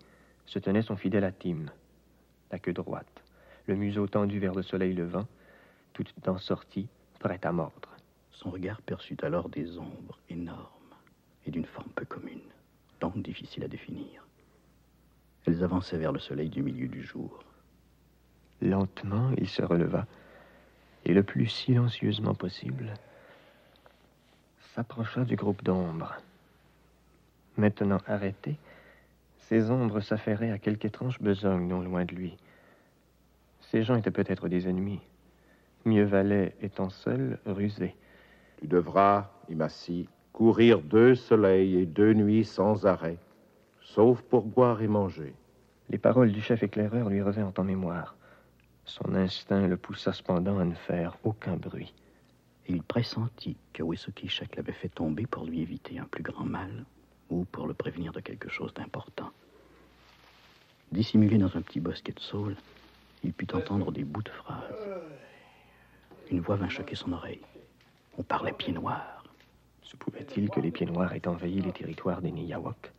se 0.46 0.60
tenait 0.60 0.82
son 0.84 0.96
fidèle 0.96 1.24
Atim, 1.24 1.66
la 2.52 2.60
queue 2.60 2.74
droite, 2.74 3.24
le 3.68 3.76
museau 3.76 4.06
tendu 4.08 4.38
vers 4.38 4.54
le 4.54 4.62
soleil 4.62 4.94
levant, 4.94 5.26
toute 5.94 6.14
dent 6.24 6.38
sortie, 6.38 6.88
prête 7.20 7.46
à 7.46 7.52
mordre. 7.52 7.90
Son 8.32 8.52
regard 8.52 8.82
perçut 8.82 9.18
alors 9.24 9.50
des 9.50 9.80
ombres 9.80 10.20
énormes 10.30 10.75
et 11.46 11.52
d'une 11.52 11.66
forme 11.66 11.90
peu 11.96 12.06
commune, 12.06 12.42
donc 13.00 13.22
difficile 13.22 13.64
à 13.64 13.68
définir. 13.68 14.26
Elles 15.46 15.64
avançaient 15.64 15.98
vers 15.98 16.12
le 16.12 16.20
soleil 16.20 16.50
du 16.50 16.64
milieu 16.64 16.88
du 16.88 17.04
jour. 17.04 17.44
Lentement, 18.62 19.32
il 19.38 19.48
se 19.48 19.62
releva 19.62 20.08
et 21.06 21.14
le 21.14 21.24
plus 21.24 21.48
silencieusement 21.48 22.34
possible 22.34 22.94
s'approcha 24.74 25.24
du 25.24 25.36
groupe 25.36 25.64
d'ombres. 25.64 26.18
Maintenant 27.58 28.00
arrêté, 28.08 28.58
ces 29.38 29.70
ombres 29.72 30.02
s'affairaient 30.02 30.52
à 30.52 30.58
quelque 30.58 30.86
étrange 30.86 31.22
besogne 31.22 31.68
non 31.68 31.82
loin 31.82 32.04
de 32.04 32.14
lui. 32.14 32.36
Ces 33.62 33.84
gens 33.84 33.96
étaient 33.96 34.12
peut-être 34.12 34.50
des 34.50 34.68
ennemis. 34.68 35.00
Mieux 35.86 36.04
valait, 36.04 36.56
étant 36.62 36.90
seul, 36.90 37.40
rusé. 37.46 37.96
Tu 38.60 38.68
devras, 38.68 39.30
Imassi, 39.50 40.10
courir 40.36 40.82
deux 40.82 41.16
soleils 41.16 41.78
et 41.78 41.86
deux 41.86 42.12
nuits 42.12 42.44
sans 42.44 42.86
arrêt, 42.86 43.18
sauf 43.80 44.22
pour 44.24 44.44
boire 44.44 44.82
et 44.82 44.88
manger. 44.90 45.34
Les 45.90 45.98
paroles 45.98 46.34
du 46.34 46.42
chef 46.42 46.62
éclaireur 46.62 47.08
lui 47.10 47.22
revinrent 47.22 47.54
en 47.58 47.64
mémoire. 47.64 48.18
Son 48.84 49.16
instinct 49.16 49.66
le 49.66 49.78
poussa 49.78 50.12
cependant 50.12 50.60
à 50.60 50.66
ne 50.66 50.74
faire 50.74 51.16
aucun 51.24 51.56
bruit. 51.56 51.94
Il 52.68 52.84
pressentit 52.84 53.56
que 53.72 53.82
Wesuki 53.82 54.28
Shek 54.28 54.58
l'avait 54.58 54.74
fait 54.74 54.90
tomber 54.90 55.26
pour 55.26 55.46
lui 55.46 55.62
éviter 55.62 56.00
un 56.00 56.04
plus 56.04 56.24
grand 56.24 56.44
mal 56.44 56.84
ou 57.30 57.46
pour 57.46 57.66
le 57.66 57.74
prévenir 57.74 58.12
de 58.12 58.20
quelque 58.20 58.50
chose 58.50 58.74
d'important. 58.74 59.32
Dissimulé 60.92 61.38
dans 61.38 61.56
un 61.56 61.62
petit 61.62 61.80
bosquet 61.80 62.12
de 62.12 62.20
saules, 62.20 62.58
il 63.24 63.32
put 63.32 63.48
entendre 63.56 63.90
des 63.90 64.04
bouts 64.04 64.24
de 64.24 64.32
phrases. 64.32 64.90
Une 66.30 66.42
voix 66.42 66.58
vint 66.58 66.68
choquer 66.68 66.96
son 66.96 67.14
oreille. 67.14 67.40
On 68.18 68.24
parlait 68.24 68.52
pieds 68.52 68.74
noirs. 68.74 69.15
Se 69.86 69.96
pouvait-il 69.98 70.50
que 70.50 70.60
les 70.60 70.72
pieds 70.72 70.88
noirs 70.88 71.14
aient 71.14 71.28
envahi 71.28 71.62
les 71.62 71.72
territoires 71.72 72.22
des 72.22 72.32
Niyawak 72.32 72.92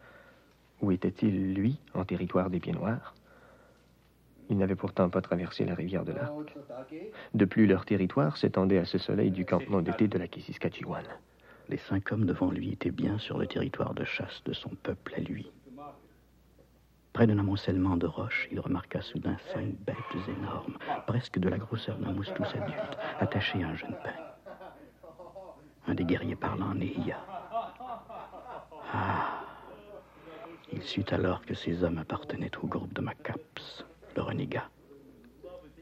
Ou 0.81 0.93
était-il, 0.93 1.53
lui, 1.53 1.81
en 1.95 2.05
territoire 2.05 2.49
des 2.49 2.61
pieds 2.61 2.73
noirs? 2.73 3.15
Il 4.49 4.57
n'avait 4.57 4.77
pourtant 4.77 5.11
pas 5.11 5.21
traversé 5.21 5.65
la 5.65 5.75
rivière 5.75 6.05
de 6.05 6.13
l'Arc. 6.13 6.33
De 7.35 7.45
plus, 7.45 7.67
leur 7.67 7.85
territoire 7.85 8.37
s'étendait 8.37 8.79
à 8.79 8.85
ce 8.85 8.99
soleil 8.99 9.33
du 9.33 9.45
campement 9.45 9.83
d'été 9.83 10.07
de 10.07 10.17
la 10.17 10.29
Kisiskachiwan. 10.29 11.05
Les 11.69 11.79
cinq 11.79 12.13
hommes 12.13 12.25
devant 12.25 12.53
lui 12.53 12.71
étaient 12.71 12.93
bien 12.93 13.19
sur 13.19 13.37
le 13.39 13.49
territoire 13.49 13.93
de 13.93 14.05
chasse 14.05 14.45
de 14.45 14.53
son 14.53 14.71
peuple 14.71 15.15
à 15.17 15.21
lui. 15.21 15.51
Près 17.13 17.27
d'un 17.27 17.41
amoncellement 17.41 17.97
de 17.97 18.07
roches, 18.07 18.47
il 18.53 18.61
remarqua 18.61 19.03
soudain 19.03 19.37
cinq 19.53 19.75
bêtes 19.85 19.97
énormes, 20.39 20.79
presque 21.09 21.41
de 21.41 21.49
la 21.49 21.59
grosseur 21.59 21.99
d'un 21.99 22.13
moustous 22.13 22.45
adulte, 22.45 22.99
attachées 23.19 23.65
à 23.65 23.69
un 23.71 23.75
jeune 23.75 23.97
pain 24.05 24.36
un 25.87 25.95
des 25.95 26.05
guerriers 26.05 26.37
parlants 26.37 26.75
Nehia. 26.75 27.19
Ah 28.93 29.41
Il 30.73 30.83
sut 30.83 31.13
alors 31.13 31.45
que 31.45 31.55
ces 31.55 31.85
hommes 31.85 31.99
appartenaient 31.99 32.57
au 32.63 32.67
groupe 32.67 32.93
de 32.93 33.01
Macaps, 33.01 33.85
le 34.17 34.23
renégat. 34.23 34.69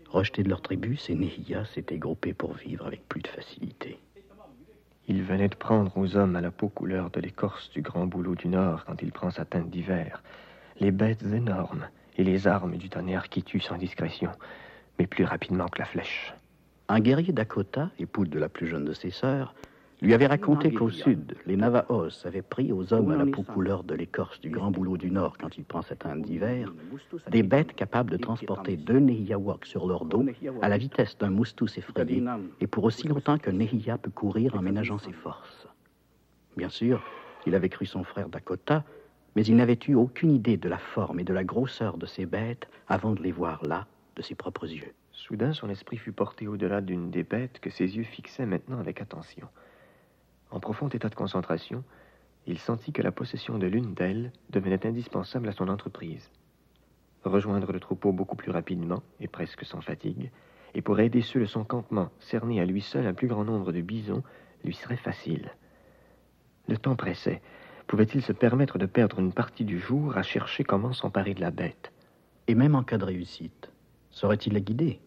Rejetés 0.08 0.42
de 0.42 0.49
leur 0.49 0.62
tribu, 0.62 0.96
ces 0.96 1.14
Nehia 1.14 1.64
s'étaient 1.64 1.99
groupés 1.99 2.34
pour 2.34 2.52
vivre 2.54 2.87
avec 2.87 3.08
plus 3.08 3.23
de 3.23 3.28
facilité. 3.28 3.99
Il 5.06 5.23
venait 5.23 5.49
de 5.49 5.54
prendre 5.54 5.96
aux 5.99 6.16
hommes 6.16 6.37
à 6.37 6.40
la 6.40 6.50
peau 6.50 6.68
couleur 6.68 7.11
de 7.11 7.20
l'écorce 7.20 7.70
du 7.70 7.82
grand 7.82 8.06
bouleau 8.06 8.34
du 8.34 8.49
Nord 8.49 8.84
quand 8.84 9.02
il 9.02 9.12
prend 9.12 9.30
sa 9.30 9.44
teinte 9.44 9.68
d'hiver, 9.68 10.23
les 10.80 10.92
bêtes 10.92 11.23
énormes 11.23 11.88
et 12.16 12.25
les 12.25 12.46
armes 12.46 12.76
du 12.76 12.88
tonnerre 12.88 13.28
qui 13.28 13.42
tuent 13.42 13.61
sans 13.61 13.76
discrétion, 13.76 14.30
mais 14.99 15.06
plus 15.06 15.25
rapidement 15.25 15.68
que 15.68 15.78
la 15.78 15.84
flèche. 15.84 16.34
Un 16.88 17.00
guerrier 17.00 17.32
Dakota, 17.32 17.90
époux 17.99 18.25
de 18.25 18.38
la 18.38 18.49
plus 18.49 18.66
jeune 18.66 18.84
de 18.84 18.92
ses 18.92 19.11
sœurs, 19.11 19.54
lui 20.02 20.12
avait 20.12 20.26
raconté 20.26 20.72
qu'au 20.72 20.90
sud, 20.90 21.36
les 21.46 21.56
Navajos 21.56 22.26
avaient 22.26 22.42
pris 22.42 22.72
aux 22.72 22.92
hommes 22.92 23.10
à 23.10 23.16
la 23.16 23.26
peau 23.26 23.42
couleur 23.42 23.84
de 23.84 23.94
l'écorce 23.94 24.40
du 24.40 24.50
Grand 24.50 24.70
Boulot 24.70 24.96
du 24.96 25.10
Nord 25.10 25.38
quand 25.38 25.56
ils 25.56 25.64
prend 25.64 25.82
cette 25.82 26.04
d'hiver, 26.22 26.72
des 27.30 27.42
bêtes 27.42 27.74
capables 27.74 28.10
de 28.10 28.16
transporter 28.16 28.76
deux 28.76 28.98
Nehiyawak 28.98 29.64
sur 29.64 29.86
leur 29.86 30.04
dos 30.04 30.24
à 30.62 30.68
la 30.68 30.76
vitesse 30.76 31.16
d'un 31.18 31.30
moustous 31.30 31.78
effrayé 31.78 32.22
et 32.60 32.66
pour 32.66 32.84
aussi 32.84 33.08
longtemps 33.08 33.38
qu'un 33.38 33.52
Nehiya 33.52 33.98
peut 33.98 34.10
courir 34.10 34.54
en 34.56 34.62
ménageant 34.62 34.98
ses 34.98 35.12
forces. 35.12 35.66
Bien 36.56 36.68
sûr, 36.68 37.02
il 37.46 37.54
avait 37.54 37.68
cru 37.68 37.86
son 37.86 38.04
frère 38.04 38.28
Dakota, 38.28 38.84
mais 39.36 39.44
il 39.44 39.56
n'avait 39.56 39.78
eu 39.88 39.94
aucune 39.94 40.30
idée 40.30 40.56
de 40.56 40.68
la 40.68 40.78
forme 40.78 41.20
et 41.20 41.24
de 41.24 41.32
la 41.32 41.44
grosseur 41.44 41.96
de 41.96 42.06
ces 42.06 42.26
bêtes 42.26 42.68
avant 42.88 43.12
de 43.12 43.22
les 43.22 43.32
voir 43.32 43.64
là, 43.64 43.86
de 44.16 44.22
ses 44.22 44.34
propres 44.34 44.70
yeux. 44.70 44.92
Soudain, 45.12 45.52
son 45.52 45.70
esprit 45.70 45.96
fut 45.96 46.12
porté 46.12 46.46
au-delà 46.46 46.80
d'une 46.80 47.10
des 47.10 47.22
bêtes 47.22 47.58
que 47.60 47.70
ses 47.70 47.96
yeux 47.96 48.04
fixaient 48.04 48.46
maintenant 48.46 48.78
avec 48.78 49.00
attention. 49.00 49.48
En 50.54 50.61
profond 50.61 50.88
état 50.88 51.08
de 51.08 51.16
concentration, 51.16 51.82
il 52.46 52.61
sentit 52.61 52.92
que 52.92 53.02
la 53.02 53.11
possession 53.11 53.58
de 53.58 53.66
l'une 53.66 53.92
d'elles 53.92 54.30
devenait 54.50 54.87
indispensable 54.87 55.49
à 55.49 55.52
son 55.52 55.68
entreprise. 55.68 56.30
Rejoindre 57.25 57.73
le 57.73 57.80
troupeau 57.80 58.12
beaucoup 58.12 58.37
plus 58.37 58.52
rapidement 58.52 59.02
et 59.18 59.26
presque 59.26 59.64
sans 59.64 59.80
fatigue, 59.80 60.30
et 60.75 60.80
pour 60.80 61.00
aider 61.00 61.23
ceux 61.23 61.40
de 61.40 61.46
son 61.46 61.64
campement, 61.64 62.11
cerner 62.20 62.61
à 62.61 62.66
lui 62.66 62.82
seul 62.82 63.04
un 63.08 63.14
plus 63.14 63.26
grand 63.26 63.42
nombre 63.44 63.73
de 63.73 63.80
bisons, 63.80 64.23
lui 64.62 64.75
serait 64.75 64.96
facile. 64.96 65.50
Le 66.68 66.78
temps 66.78 66.94
pressait. 66.94 67.42
Pouvait-il 67.88 68.23
se 68.23 68.32
permettre 68.32 68.78
de 68.78 68.87
perdre 68.87 69.18
une 69.18 69.32
partie 69.32 69.64
du 69.64 69.80
jour 69.80 70.16
à 70.16 70.23
chercher 70.23 70.62
comment 70.62 70.92
s'emparer 70.92 71.34
de 71.34 71.40
la 71.40 71.50
bête? 71.50 71.92
Et 72.46 72.54
même 72.54 72.76
en 72.76 72.84
cas 72.84 72.99
de 72.99 73.04
réussite, 73.04 73.73
saurait-il 74.12 74.52
la 74.52 74.61
guider? 74.61 75.00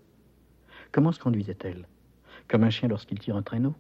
Comment 0.92 1.14
se 1.14 1.22
conduisait-elle? 1.22 1.88
Comme 2.50 2.66
un 2.66 2.70
chien 2.70 2.90
lorsqu'il 2.90 3.20
tire 3.20 3.38
un 3.38 3.44
traîneau? 3.44 3.76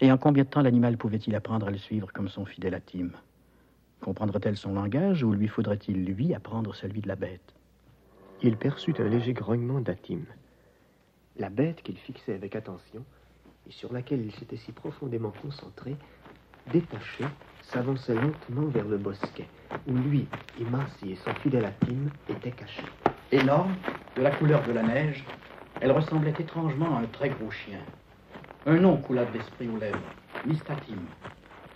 Et 0.00 0.12
en 0.12 0.18
combien 0.18 0.44
de 0.44 0.48
temps 0.48 0.62
l'animal 0.62 0.96
pouvait-il 0.96 1.34
apprendre 1.34 1.66
à 1.66 1.70
le 1.70 1.78
suivre 1.78 2.12
comme 2.12 2.28
son 2.28 2.44
fidèle 2.44 2.74
Atim 2.74 3.10
Comprendrait-elle 4.00 4.56
son 4.56 4.74
langage 4.74 5.24
ou 5.24 5.32
lui 5.32 5.48
faudrait-il, 5.48 6.04
lui, 6.04 6.34
apprendre 6.34 6.74
celui 6.74 7.00
de 7.00 7.08
la 7.08 7.16
bête? 7.16 7.54
Il 8.42 8.56
perçut 8.56 8.94
un 9.00 9.08
léger 9.08 9.32
grognement 9.32 9.80
d'Atim. 9.80 10.24
La 11.36 11.50
bête 11.50 11.82
qu'il 11.82 11.96
fixait 11.96 12.34
avec 12.34 12.54
attention 12.54 13.04
et 13.68 13.72
sur 13.72 13.92
laquelle 13.92 14.24
il 14.24 14.32
s'était 14.32 14.56
si 14.56 14.70
profondément 14.70 15.32
concentré, 15.42 15.96
détachée, 16.72 17.24
s'avançait 17.62 18.14
lentement 18.14 18.66
vers 18.68 18.86
le 18.86 18.96
bosquet, 18.96 19.48
où 19.88 19.92
lui, 19.92 20.26
Imassi 20.60 21.12
et 21.12 21.16
son 21.16 21.34
fidèle 21.34 21.64
Atim 21.64 22.08
étaient 22.28 22.52
cachés. 22.52 22.82
Énorme, 23.32 23.74
de 24.16 24.22
la 24.22 24.30
couleur 24.30 24.64
de 24.66 24.72
la 24.72 24.82
neige, 24.82 25.24
elle 25.80 25.92
ressemblait 25.92 26.34
étrangement 26.38 26.96
à 26.96 27.00
un 27.00 27.06
très 27.06 27.30
gros 27.30 27.50
chien. 27.50 27.80
Un 28.70 28.80
nom 28.80 28.98
coula 28.98 29.24
de 29.24 29.32
l'esprit 29.32 29.66
aux 29.66 29.78
lèvres, 29.78 29.96
Mistatim. 30.44 30.98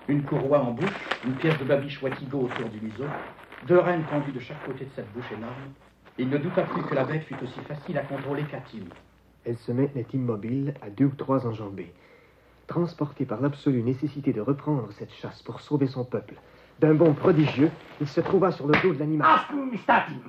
Une 0.08 0.24
courroie 0.24 0.60
en 0.60 0.72
bouche, 0.72 1.08
une 1.24 1.32
pièce 1.36 1.58
de 1.58 1.64
babiche 1.64 2.02
watigo 2.02 2.40
autour 2.40 2.68
du 2.68 2.82
museau, 2.82 3.06
deux 3.66 3.78
rênes 3.78 4.04
tendues 4.10 4.30
de 4.30 4.40
chaque 4.40 4.62
côté 4.66 4.84
de 4.84 4.90
cette 4.94 5.10
bouche 5.14 5.32
énorme. 5.32 5.72
Il 6.18 6.28
ne 6.28 6.36
douta 6.36 6.64
plus 6.64 6.82
que 6.82 6.94
la 6.94 7.04
bête 7.04 7.22
fût 7.22 7.42
aussi 7.42 7.60
facile 7.60 7.96
à 7.96 8.02
contrôler 8.02 8.42
qu'Atim. 8.42 8.84
Elle 9.46 9.56
se 9.56 9.72
maintenait 9.72 10.04
immobile 10.12 10.74
à 10.82 10.90
deux 10.90 11.06
ou 11.06 11.14
trois 11.16 11.46
enjambées. 11.46 11.94
Transporté 12.66 13.24
par 13.24 13.40
l'absolue 13.40 13.82
nécessité 13.82 14.34
de 14.34 14.42
reprendre 14.42 14.88
cette 14.92 15.14
chasse 15.14 15.40
pour 15.40 15.62
sauver 15.62 15.86
son 15.86 16.04
peuple, 16.04 16.34
d'un 16.78 16.92
bond 16.92 17.14
prodigieux, 17.14 17.70
il 18.02 18.06
se 18.06 18.20
trouva 18.20 18.52
sur 18.52 18.66
le 18.66 18.74
dos 18.82 18.92
de 18.92 18.98
l'animal. 18.98 19.40
Mistatim 19.70 20.20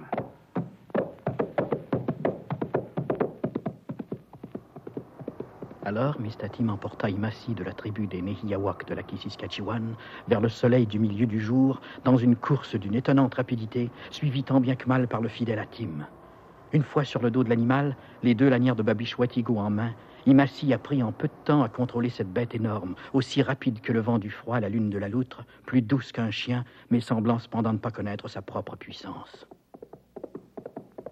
Alors, 5.96 6.20
Mistatim 6.20 6.70
emporta 6.70 7.08
Imassi 7.08 7.54
de 7.54 7.64
la 7.64 7.72
tribu 7.72 8.08
des 8.08 8.24
Nehiyawak 8.24 8.88
de 8.88 8.96
la 8.96 9.04
Kisiskachiwan 9.04 9.94
vers 10.28 10.42
le 10.42 10.50
soleil 10.50 10.88
du 10.88 10.98
milieu 10.98 11.28
du 11.28 11.40
jour, 11.40 11.82
dans 12.04 12.18
une 12.18 12.36
course 12.36 12.74
d'une 12.74 12.96
étonnante 12.96 13.36
rapidité, 13.36 13.92
suivie 14.10 14.44
tant 14.44 14.60
bien 14.60 14.76
que 14.76 14.88
mal 14.88 15.08
par 15.08 15.22
le 15.22 15.30
fidèle 15.30 15.60
Atim. 15.60 16.08
Une 16.72 16.82
fois 16.82 17.04
sur 17.04 17.22
le 17.22 17.30
dos 17.30 17.44
de 17.44 17.50
l'animal, 17.50 17.96
les 18.24 18.34
deux 18.34 18.50
lanières 18.50 18.76
de 18.76 18.82
Babiche 18.82 19.20
Watigo 19.20 19.60
en 19.60 19.70
main, 19.70 19.92
Imassi 20.26 20.74
a 20.74 20.80
pris 20.80 21.04
en 21.04 21.12
peu 21.12 21.28
de 21.28 21.46
temps 21.46 21.62
à 21.62 21.70
contrôler 21.70 22.10
cette 22.10 22.34
bête 22.34 22.56
énorme, 22.56 22.96
aussi 23.14 23.44
rapide 23.44 23.80
que 23.80 23.94
le 23.94 24.00
vent 24.00 24.18
du 24.18 24.32
froid, 24.32 24.60
la 24.60 24.70
lune 24.70 24.90
de 24.90 24.98
la 24.98 25.10
loutre, 25.10 25.46
plus 25.68 25.84
douce 25.84 26.12
qu'un 26.12 26.32
chien, 26.32 26.66
mais 26.90 27.02
semblant 27.02 27.38
cependant 27.38 27.72
ne 27.72 27.78
pas 27.78 27.92
connaître 27.92 28.28
sa 28.28 28.42
propre 28.42 28.76
puissance. 28.78 29.46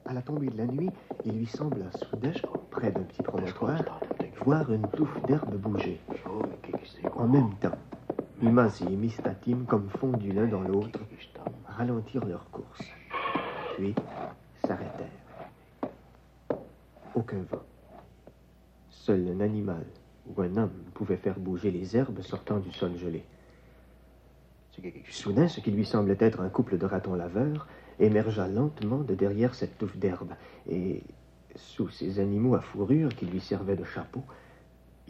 À 0.07 0.13
la 0.13 0.23
tombée 0.23 0.47
de 0.47 0.57
la 0.57 0.65
nuit, 0.65 0.89
il 1.23 1.37
lui 1.37 1.45
semble 1.45 1.85
soudain, 2.09 2.33
près 2.71 2.91
d'un 2.91 3.03
petit 3.03 3.21
promontoire, 3.21 3.99
voir 4.43 4.71
une 4.71 4.87
touffe 4.89 5.21
d'herbe 5.27 5.55
bouger. 5.55 5.99
En 7.15 7.27
même 7.27 7.53
temps, 7.55 7.77
Imassi 8.41 8.85
et 8.85 8.95
Mistatim, 8.95 9.65
comme 9.67 9.89
fondus 9.89 10.31
l'un 10.31 10.47
dans 10.47 10.61
l'autre, 10.61 10.99
ralentirent 11.67 12.25
leur 12.25 12.49
course, 12.49 12.81
puis 13.77 13.93
s'arrêtèrent. 14.65 15.07
Aucun 17.13 17.43
vent. 17.49 17.63
Seul 18.89 19.27
un 19.35 19.41
animal 19.41 19.85
ou 20.27 20.41
un 20.41 20.57
homme 20.57 20.83
pouvait 20.93 21.17
faire 21.17 21.39
bouger 21.39 21.71
les 21.71 21.95
herbes 21.95 22.21
sortant 22.21 22.57
du 22.57 22.71
sol 22.71 22.95
gelé. 22.97 23.23
Soudain, 25.09 25.47
ce 25.47 25.59
qui 25.59 25.71
lui 25.71 25.85
semblait 25.85 26.17
être 26.19 26.41
un 26.41 26.49
couple 26.49 26.77
de 26.77 26.85
ratons 26.85 27.13
laveurs 27.13 27.67
émergea 27.99 28.47
lentement 28.47 28.99
de 28.99 29.13
derrière 29.13 29.53
cette 29.53 29.77
touffe 29.77 29.97
d'herbe, 29.97 30.33
et 30.69 31.03
sous 31.55 31.89
ces 31.89 32.19
animaux 32.19 32.55
à 32.55 32.61
fourrure 32.61 33.09
qui 33.15 33.25
lui 33.25 33.39
servaient 33.39 33.75
de 33.75 33.83
chapeau, 33.83 34.23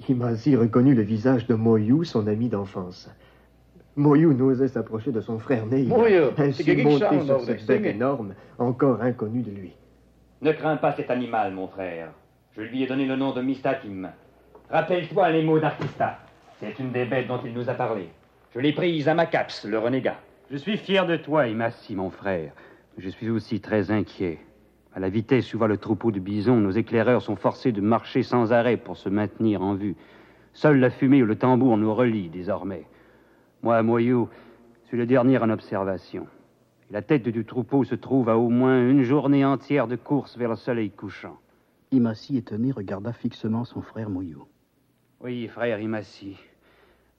Imasi 0.09 0.55
reconnut 0.55 0.95
le 0.95 1.03
visage 1.03 1.47
de 1.47 1.53
Moyou, 1.53 2.03
son 2.03 2.27
ami 2.27 2.49
d'enfance. 2.49 3.09
Moyou 3.95 4.33
n'osait 4.33 4.69
s'approcher 4.69 5.11
de 5.11 5.21
son 5.21 5.37
frère 5.37 5.65
né, 5.65 5.87
ainsi 6.37 6.75
monté 6.77 7.21
sur 7.25 7.41
cette 7.41 7.65
bête 7.65 7.85
énorme, 7.85 8.33
encore 8.57 9.01
inconnue 9.01 9.41
de 9.41 9.51
lui. 9.51 9.73
Ne 10.41 10.53
crains 10.53 10.77
pas 10.77 10.93
cet 10.93 11.11
animal, 11.11 11.53
mon 11.53 11.67
frère. 11.67 12.09
Je 12.55 12.61
lui 12.61 12.83
ai 12.83 12.87
donné 12.87 13.05
le 13.05 13.15
nom 13.15 13.33
de 13.33 13.41
Mistatim. 13.41 14.09
Rappelle-toi 14.69 15.29
les 15.31 15.43
mots 15.43 15.59
d'Artista. 15.59 16.19
C'est 16.59 16.79
une 16.79 16.91
des 16.91 17.05
bêtes 17.05 17.27
dont 17.27 17.39
il 17.43 17.53
nous 17.53 17.69
a 17.69 17.73
parlé. 17.73 18.09
Je 18.53 18.59
l'ai 18.59 18.73
prise 18.73 19.07
à 19.07 19.13
Macaps, 19.13 19.65
le 19.65 19.77
renégat. 19.77 20.17
Je 20.49 20.57
suis 20.57 20.77
fier 20.77 21.05
de 21.05 21.17
toi, 21.17 21.47
Imassi, 21.47 21.95
mon 21.95 22.09
frère. 22.09 22.53
Je 22.97 23.09
suis 23.09 23.29
aussi 23.29 23.61
très 23.61 23.91
inquiet. 23.91 24.39
À 24.93 24.99
la 24.99 25.09
vitesse 25.09 25.53
où 25.53 25.57
va 25.57 25.67
le 25.67 25.77
troupeau 25.77 26.11
de 26.11 26.19
bisons, 26.19 26.57
nos 26.57 26.71
éclaireurs 26.71 27.21
sont 27.21 27.37
forcés 27.37 27.71
de 27.71 27.81
marcher 27.81 28.23
sans 28.23 28.51
arrêt 28.51 28.77
pour 28.77 28.97
se 28.97 29.09
maintenir 29.09 29.61
en 29.61 29.73
vue. 29.73 29.95
Seule 30.53 30.79
la 30.79 30.89
fumée 30.89 31.23
ou 31.23 31.25
le 31.25 31.37
tambour 31.37 31.77
nous 31.77 31.93
relie 31.93 32.29
désormais. 32.29 32.85
Moi, 33.63 33.81
Moyou, 33.83 34.27
suis 34.91 34.97
le 34.97 35.05
dernier 35.05 35.37
en 35.37 35.49
observation. 35.49 36.27
la 36.89 37.01
tête 37.01 37.29
du 37.29 37.45
troupeau 37.45 37.85
se 37.85 37.95
trouve 37.95 38.27
à 38.27 38.37
au 38.37 38.49
moins 38.49 38.85
une 38.85 39.03
journée 39.03 39.45
entière 39.45 39.87
de 39.87 39.95
course 39.95 40.37
vers 40.37 40.49
le 40.49 40.57
soleil 40.57 40.89
couchant. 40.89 41.39
Imassi, 41.91 42.35
étonné, 42.35 42.73
regarda 42.73 43.13
fixement 43.13 43.63
son 43.63 43.81
frère 43.81 44.09
Moyou. 44.09 44.45
Oui, 45.21 45.47
frère 45.47 45.79
Imassi. 45.79 46.35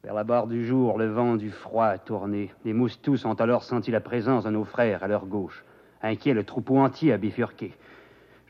Vers 0.04 0.12
la 0.12 0.24
barre 0.24 0.48
du 0.48 0.66
jour, 0.66 0.98
le 0.98 1.06
vent 1.06 1.36
du 1.36 1.50
froid 1.50 1.86
a 1.86 1.96
tourné. 1.96 2.50
Les 2.66 2.74
moustous 2.74 3.24
ont 3.24 3.32
alors 3.34 3.62
senti 3.62 3.90
la 3.90 4.00
présence 4.02 4.44
de 4.44 4.50
nos 4.50 4.64
frères 4.64 5.02
à 5.02 5.08
leur 5.08 5.24
gauche. 5.24 5.64
Inquiet, 6.02 6.34
le 6.34 6.44
troupeau 6.44 6.78
entier 6.78 7.12
a 7.12 7.16
bifurqué. 7.16 7.72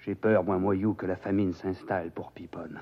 J'ai 0.05 0.15
peur, 0.15 0.43
moi, 0.45 0.59
Moyou, 0.59 0.95
que 0.95 1.07
la 1.07 1.17
famine 1.17 1.53
s'installe 1.53 2.11
pour 2.11 2.33
Piponne. 2.33 2.81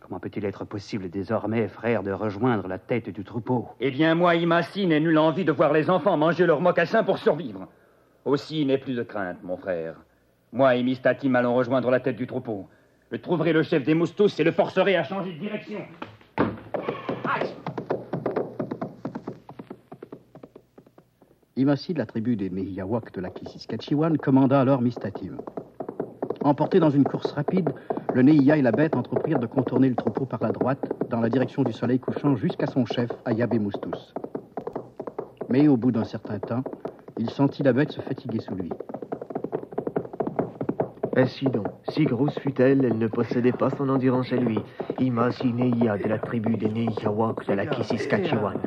Comment 0.00 0.18
peut-il 0.18 0.44
être 0.44 0.64
possible 0.64 1.08
désormais, 1.08 1.68
frère, 1.68 2.02
de 2.02 2.10
rejoindre 2.10 2.66
la 2.66 2.78
tête 2.78 3.08
du 3.08 3.24
troupeau? 3.24 3.68
Eh 3.80 3.90
bien, 3.90 4.14
moi, 4.14 4.34
Imassi, 4.34 4.86
n'ai 4.86 5.00
nulle 5.00 5.18
envie 5.18 5.44
de 5.44 5.52
voir 5.52 5.72
les 5.72 5.88
enfants 5.88 6.16
manger 6.16 6.44
leurs 6.44 6.60
mocassins 6.60 7.04
pour 7.04 7.18
survivre. 7.18 7.68
Aussi, 8.24 8.66
n'ai 8.66 8.78
plus 8.78 8.94
de 8.94 9.02
crainte, 9.02 9.38
mon 9.42 9.56
frère. 9.56 9.94
Moi 10.52 10.76
et 10.76 10.82
Mistatim 10.82 11.34
allons 11.34 11.54
rejoindre 11.54 11.90
la 11.90 11.98
tête 11.98 12.16
du 12.16 12.26
troupeau. 12.26 12.68
Je 13.10 13.16
trouverai 13.16 13.54
le 13.54 13.62
chef 13.62 13.84
des 13.84 13.94
moustous 13.94 14.38
et 14.38 14.44
le 14.44 14.52
forcerai 14.52 14.96
à 14.96 15.04
changer 15.04 15.32
de 15.32 15.38
direction. 15.38 15.80
Imassi 21.62 21.94
de 21.94 22.00
la 22.00 22.06
tribu 22.06 22.34
des 22.34 22.50
Mehiyawak 22.50 23.14
de 23.14 23.20
la 23.20 23.30
Kisiskatchewan 23.30 24.18
commanda 24.18 24.60
alors 24.60 24.82
Mistatim. 24.82 25.36
Emportés 26.42 26.80
dans 26.80 26.90
une 26.90 27.04
course 27.04 27.30
rapide, 27.30 27.70
le 28.14 28.22
Neia 28.22 28.56
et 28.56 28.62
la 28.62 28.72
bête 28.72 28.96
entreprirent 28.96 29.38
de 29.38 29.46
contourner 29.46 29.88
le 29.88 29.94
troupeau 29.94 30.26
par 30.26 30.42
la 30.42 30.50
droite, 30.50 30.84
dans 31.08 31.20
la 31.20 31.28
direction 31.28 31.62
du 31.62 31.72
soleil 31.72 32.00
couchant, 32.00 32.34
jusqu'à 32.34 32.66
son 32.66 32.84
chef, 32.84 33.10
Ayabe 33.26 33.54
Moustous. 33.60 34.12
Mais 35.50 35.68
au 35.68 35.76
bout 35.76 35.92
d'un 35.92 36.02
certain 36.02 36.40
temps, 36.40 36.64
il 37.16 37.30
sentit 37.30 37.62
la 37.62 37.72
bête 37.72 37.92
se 37.92 38.00
fatiguer 38.00 38.40
sous 38.40 38.56
lui. 38.56 38.70
Ainsi 41.14 41.44
donc, 41.44 41.68
si 41.90 42.06
grosse 42.06 42.36
fut-elle, 42.40 42.84
elle 42.84 42.98
ne 42.98 43.06
possédait 43.06 43.52
pas 43.52 43.70
son 43.70 43.88
endurance 43.88 44.32
à 44.32 44.36
lui. 44.36 44.58
Imasi 44.98 45.52
Neia 45.52 45.96
de 45.96 46.08
la 46.08 46.18
tribu 46.18 46.56
des 46.56 46.70
Nehiyawak 46.70 47.46
de 47.46 47.52
la 47.52 47.66
Kisiskatchewan. 47.66 48.58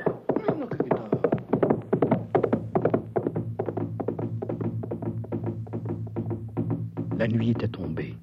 La 7.26 7.32
nuit 7.32 7.50
était 7.50 7.68
tombée. 7.68 8.16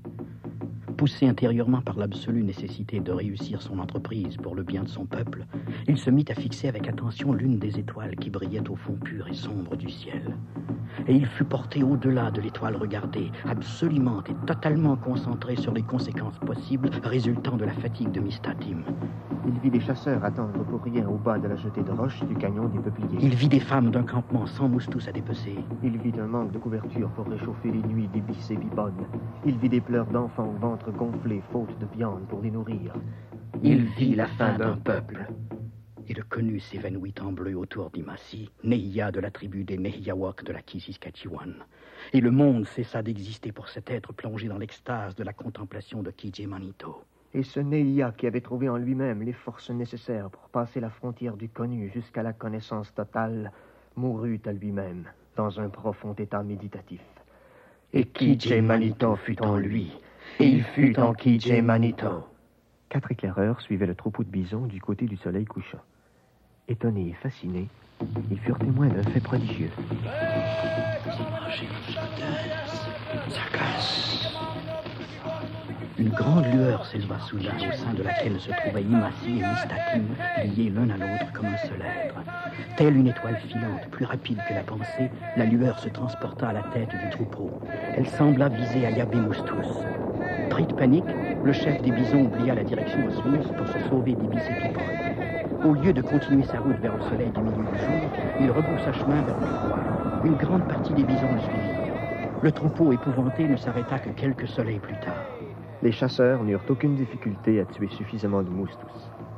Poussé 0.96 1.26
intérieurement 1.26 1.82
par 1.82 1.98
l'absolue 1.98 2.44
nécessité 2.44 3.00
de 3.00 3.10
réussir 3.10 3.60
son 3.60 3.80
entreprise 3.80 4.36
pour 4.36 4.54
le 4.54 4.62
bien 4.62 4.84
de 4.84 4.88
son 4.88 5.06
peuple, 5.06 5.44
il 5.88 5.98
se 5.98 6.08
mit 6.08 6.24
à 6.28 6.36
fixer 6.36 6.68
avec 6.68 6.86
attention 6.86 7.32
l'une 7.32 7.58
des 7.58 7.80
étoiles 7.80 8.14
qui 8.14 8.30
brillait 8.30 8.70
au 8.70 8.76
fond 8.76 8.92
pur 8.92 9.26
et 9.26 9.34
sombre 9.34 9.74
du 9.74 9.90
ciel. 9.90 10.36
Et 11.08 11.16
il 11.16 11.26
fut 11.26 11.42
porté 11.42 11.82
au-delà 11.82 12.30
de 12.30 12.42
l'étoile 12.42 12.76
regardée, 12.76 13.32
absolument 13.44 14.22
et 14.22 14.46
totalement 14.46 14.94
concentré 14.94 15.56
sur 15.56 15.74
les 15.74 15.82
conséquences 15.82 16.38
possibles 16.38 16.90
résultant 17.02 17.56
de 17.56 17.64
la 17.64 17.72
fatigue 17.72 18.12
de 18.12 18.20
Mistatim. 18.20 18.84
Il 19.44 19.58
vit 19.58 19.70
des 19.70 19.80
chasseurs 19.80 20.24
attendre 20.24 20.64
pour 20.64 20.82
rien 20.82 21.08
au 21.08 21.16
bas 21.16 21.38
de 21.38 21.48
la 21.48 21.56
jetée 21.56 21.82
de 21.82 21.90
roches 21.90 22.22
du 22.24 22.34
canyon 22.36 22.70
des 22.70 22.78
peupliers. 22.78 23.18
Il 23.20 23.34
vit 23.34 23.48
des 23.48 23.58
femmes 23.58 23.90
d'un 23.90 24.04
campement 24.04 24.46
sans 24.46 24.68
moustous 24.68 25.08
à 25.08 25.12
dépecer. 25.12 25.56
Il 25.82 25.98
vit 25.98 26.12
un 26.20 26.28
manque 26.28 26.52
de 26.52 26.58
couverture 26.58 27.10
pour 27.10 27.26
réchauffer 27.26 27.72
les 27.72 27.82
nuits 27.82 28.08
des 28.08 28.22
et 28.52 28.56
bipones. 28.56 29.06
Il 29.44 29.58
vit 29.58 29.68
des 29.68 29.80
pleurs 29.80 30.06
d'enfants 30.06 30.48
au 30.48 30.58
ventre 30.60 30.92
gonflé, 30.92 31.42
faute 31.50 31.76
de 31.80 31.86
viande 31.96 32.26
pour 32.28 32.40
les 32.40 32.52
nourrir. 32.52 32.94
Il 33.64 33.84
vit 33.84 34.14
la 34.14 34.28
fin 34.28 34.56
d'un 34.56 34.76
peuple. 34.76 35.26
Et 36.08 36.14
le 36.14 36.22
connu 36.22 36.60
s'évanouit 36.60 37.14
en 37.20 37.32
bleu 37.32 37.56
autour 37.56 37.90
d'Imassi, 37.90 38.50
Neia 38.62 39.10
de 39.10 39.20
la 39.20 39.30
tribu 39.30 39.64
des 39.64 39.78
Nehiyawak 39.78 40.44
de 40.44 40.52
la 40.52 40.62
Kisiskatchewan. 40.62 41.54
Et 42.12 42.20
le 42.20 42.30
monde 42.30 42.66
cessa 42.66 43.02
d'exister 43.02 43.50
pour 43.52 43.68
cet 43.68 43.90
être 43.90 44.12
plongé 44.12 44.48
dans 44.48 44.58
l'extase 44.58 45.14
de 45.14 45.24
la 45.24 45.32
contemplation 45.32 46.02
de 46.02 46.10
Kije 46.10 46.46
Manito. 46.46 47.04
Et 47.34 47.42
ce 47.42 47.60
Neia 47.60 48.12
qui 48.12 48.26
avait 48.26 48.42
trouvé 48.42 48.68
en 48.68 48.76
lui-même 48.76 49.22
les 49.22 49.32
forces 49.32 49.70
nécessaires 49.70 50.28
pour 50.28 50.48
passer 50.50 50.80
la 50.80 50.90
frontière 50.90 51.36
du 51.36 51.48
connu 51.48 51.90
jusqu'à 51.94 52.22
la 52.22 52.32
connaissance 52.32 52.92
totale, 52.94 53.52
mourut 53.96 54.40
à 54.44 54.52
lui-même 54.52 55.04
dans 55.36 55.58
un 55.58 55.68
profond 55.68 56.14
état 56.14 56.42
méditatif. 56.42 57.00
Et 57.94 58.04
Kije 58.04 58.60
Manito 58.60 59.16
fut 59.16 59.40
en 59.42 59.56
lui, 59.56 59.92
et 60.38 60.46
il 60.46 60.62
fut 60.62 60.98
en 60.98 61.14
Kije 61.14 61.62
Manito. 61.62 62.26
Quatre 62.88 63.12
éclaireurs 63.12 63.60
suivaient 63.62 63.86
le 63.86 63.94
troupeau 63.94 64.24
de 64.24 64.28
bisons 64.28 64.66
du 64.66 64.80
côté 64.80 65.06
du 65.06 65.16
soleil 65.16 65.46
couchant. 65.46 65.80
Étonnés 66.68 67.08
et 67.08 67.14
fascinés, 67.14 67.68
ils 68.30 68.38
furent 68.40 68.58
témoins 68.58 68.88
d'un 68.88 69.02
fait 69.04 69.20
prodigieux. 69.20 69.70
Grande 76.12 76.46
lueur 76.52 76.84
s'éleva 76.86 77.18
soudain 77.20 77.56
au 77.56 77.72
sein 77.72 77.94
de 77.94 78.02
laquelle 78.02 78.38
se 78.38 78.50
trouvaient 78.50 78.82
Imassi 78.82 79.38
et 79.38 79.46
Mistakim, 79.46 80.04
liés 80.56 80.70
l'un 80.70 80.90
à 80.90 80.96
l'autre 80.96 81.32
comme 81.32 81.46
un 81.46 81.56
seul 81.56 81.80
être. 81.80 82.14
Telle 82.76 82.96
une 82.96 83.08
étoile 83.08 83.36
filante, 83.48 83.88
plus 83.90 84.04
rapide 84.04 84.38
que 84.48 84.54
la 84.54 84.62
pensée, 84.62 85.10
la 85.36 85.44
lueur 85.44 85.78
se 85.78 85.88
transporta 85.88 86.48
à 86.48 86.52
la 86.52 86.62
tête 86.74 86.90
du 86.90 87.10
troupeau. 87.10 87.50
Elle 87.96 88.06
sembla 88.06 88.48
viser 88.48 88.86
Ayabe 88.86 89.14
Moustous. 89.14 89.84
Pris 90.50 90.66
de 90.66 90.74
panique, 90.74 91.04
le 91.44 91.52
chef 91.52 91.80
des 91.82 91.90
bisons 91.90 92.24
oublia 92.24 92.54
la 92.54 92.64
direction 92.64 93.06
à 93.06 93.10
suivre 93.10 93.54
pour 93.56 93.68
se 93.68 93.78
sauver 93.88 94.14
des 94.14 94.26
bicépipodes. 94.26 95.64
Au 95.64 95.72
lieu 95.74 95.92
de 95.92 96.02
continuer 96.02 96.44
sa 96.44 96.58
route 96.58 96.78
vers 96.80 96.96
le 96.96 97.02
soleil 97.02 97.30
du 97.30 97.40
milieu 97.40 97.70
du 97.72 97.78
jour, 97.78 98.10
il 98.40 98.50
rebroussa 98.50 98.92
chemin 98.92 99.22
vers 99.22 99.38
le 99.40 99.46
froid. 99.46 99.78
Une 100.24 100.36
grande 100.36 100.66
partie 100.68 100.92
des 100.92 101.04
bisons 101.04 101.32
le 101.32 101.40
suivirent. 101.40 101.92
Le 102.42 102.52
troupeau 102.52 102.92
épouvanté 102.92 103.46
ne 103.46 103.56
s'arrêta 103.56 103.98
que 103.98 104.10
quelques 104.10 104.48
soleils 104.48 104.80
plus 104.80 104.98
tard. 104.98 105.41
Les 105.82 105.90
chasseurs 105.90 106.44
n'eurent 106.44 106.64
aucune 106.68 106.94
difficulté 106.94 107.58
à 107.60 107.64
tuer 107.64 107.88
suffisamment 107.88 108.42
de 108.42 108.50
moustous. 108.50 108.86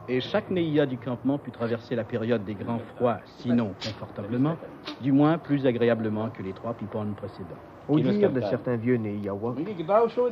Et 0.09 0.20
chaque 0.20 0.50
Neia 0.50 0.85
du 0.85 0.98
campement 0.98 1.38
put 1.38 1.50
traverser 1.50 1.96
la 1.96 2.04
période 2.04 2.44
des 2.44 2.54
grands 2.54 2.80
froids, 2.96 3.20
sinon 3.24 3.72
confortablement, 3.83 4.57
du 5.00 5.11
moins 5.12 5.38
plus 5.38 5.66
agréablement 5.66 6.28
que 6.28 6.42
les 6.42 6.52
trois 6.52 6.74
pipones 6.74 7.14
précédents. 7.14 7.57
Au 7.88 7.98
dire 7.98 8.30
de 8.30 8.42
certains 8.42 8.76
vieux 8.76 8.96
Nehiyawak, 8.98 9.57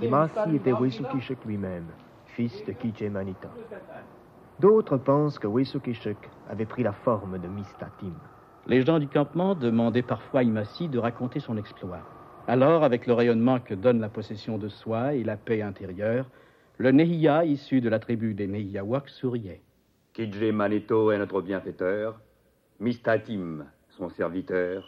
Imasi 0.03 0.55
était 0.57 0.73
Wesukishuk 0.73 1.45
lui-même, 1.47 1.87
fils 2.27 2.63
de 2.67 2.73
Kije 2.73 3.11
Manita. 3.11 3.49
D'autres 4.61 4.99
pensent 4.99 5.39
que 5.39 5.47
Wesukishuk 5.47 6.29
avait 6.51 6.67
pris 6.67 6.83
la 6.83 6.93
forme 6.93 7.39
de 7.39 7.49
Mistatim. 7.49 8.13
Les 8.67 8.83
gens 8.83 8.99
du 8.99 9.09
campement 9.09 9.55
demandaient 9.55 10.03
parfois 10.03 10.41
à 10.41 10.43
Imasi 10.43 10.89
de 10.89 10.99
raconter 10.99 11.41
son 11.41 11.57
exploit. 11.57 12.01
Alors, 12.53 12.85
avec 12.85 13.07
le 13.07 13.15
rayonnement 13.15 13.61
que 13.61 13.73
donne 13.73 13.99
la 13.99 14.11
possession 14.11 14.59
de 14.59 14.69
soi 14.69 15.15
et 15.15 15.25
la 15.25 15.39
paix 15.39 15.63
intérieure, 15.63 16.29
le 16.77 16.91
Nehia, 16.91 17.47
issu 17.47 17.81
de 17.81 17.89
la 17.89 17.99
tribu 17.99 18.35
des 18.35 18.47
Nehiyawak, 18.47 19.09
souriait. 19.09 19.63
Kijé 20.13 20.53
Manito 20.53 21.11
est 21.13 21.17
notre 21.17 21.41
bienfaiteur, 21.41 22.21
Mistatim, 22.79 23.65
son 23.97 24.11
serviteur, 24.11 24.85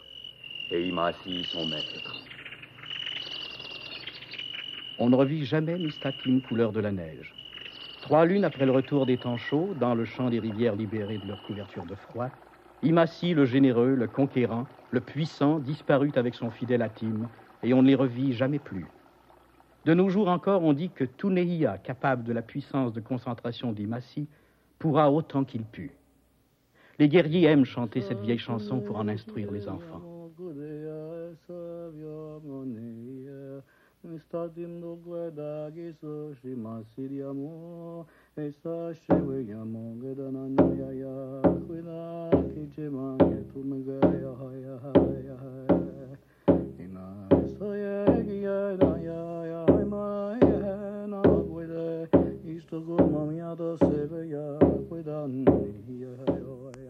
et 0.69 0.87
Imasi, 0.87 1.43
son 1.45 1.65
maître. 1.65 2.13
On 4.99 5.09
ne 5.09 5.15
revit 5.15 5.43
jamais 5.43 5.79
Mistatim 5.79 6.41
couleur 6.41 6.71
de 6.71 6.81
la 6.81 6.91
neige. 6.91 7.33
Trois 8.03 8.27
lunes 8.27 8.45
après 8.45 8.67
le 8.67 8.73
retour 8.73 9.07
des 9.07 9.17
temps 9.17 9.37
chauds, 9.37 9.73
dans 9.79 9.95
le 9.95 10.05
champ 10.05 10.29
des 10.29 10.37
rivières 10.37 10.75
libérées 10.75 11.17
de 11.17 11.27
leur 11.27 11.41
couverture 11.41 11.87
de 11.87 11.95
froid, 11.95 12.29
Imasi, 12.83 13.33
le 13.33 13.45
généreux, 13.45 13.95
le 13.95 14.05
conquérant, 14.05 14.67
le 14.91 14.99
puissant, 14.99 15.57
disparut 15.57 16.11
avec 16.15 16.35
son 16.35 16.51
fidèle 16.51 16.83
Atim, 16.83 17.27
et 17.65 17.73
on 17.73 17.81
ne 17.81 17.87
les 17.87 17.95
revit 17.95 18.33
jamais 18.33 18.59
plus. 18.59 18.85
De 19.85 19.93
nos 19.93 20.09
jours 20.09 20.29
encore, 20.29 20.63
on 20.63 20.73
dit 20.73 20.89
que 20.89 21.03
tout 21.03 21.29
Nehia, 21.29 21.77
capable 21.77 22.23
de 22.23 22.33
la 22.33 22.41
puissance 22.41 22.93
de 22.93 23.01
concentration 23.01 23.71
d'Imasi, 23.71 24.27
pourra 24.79 25.11
autant 25.11 25.43
qu'il 25.43 25.63
put. 25.63 25.91
Les 26.97 27.09
guerriers 27.09 27.43
aiment 27.47 27.65
chanter 27.65 28.01
cette 28.01 28.19
vieille 28.19 28.39
chanson 28.39 28.79
pour 28.79 28.97
en 28.97 29.07
instruire 29.07 29.51
les 29.51 29.67
enfants. 29.67 30.01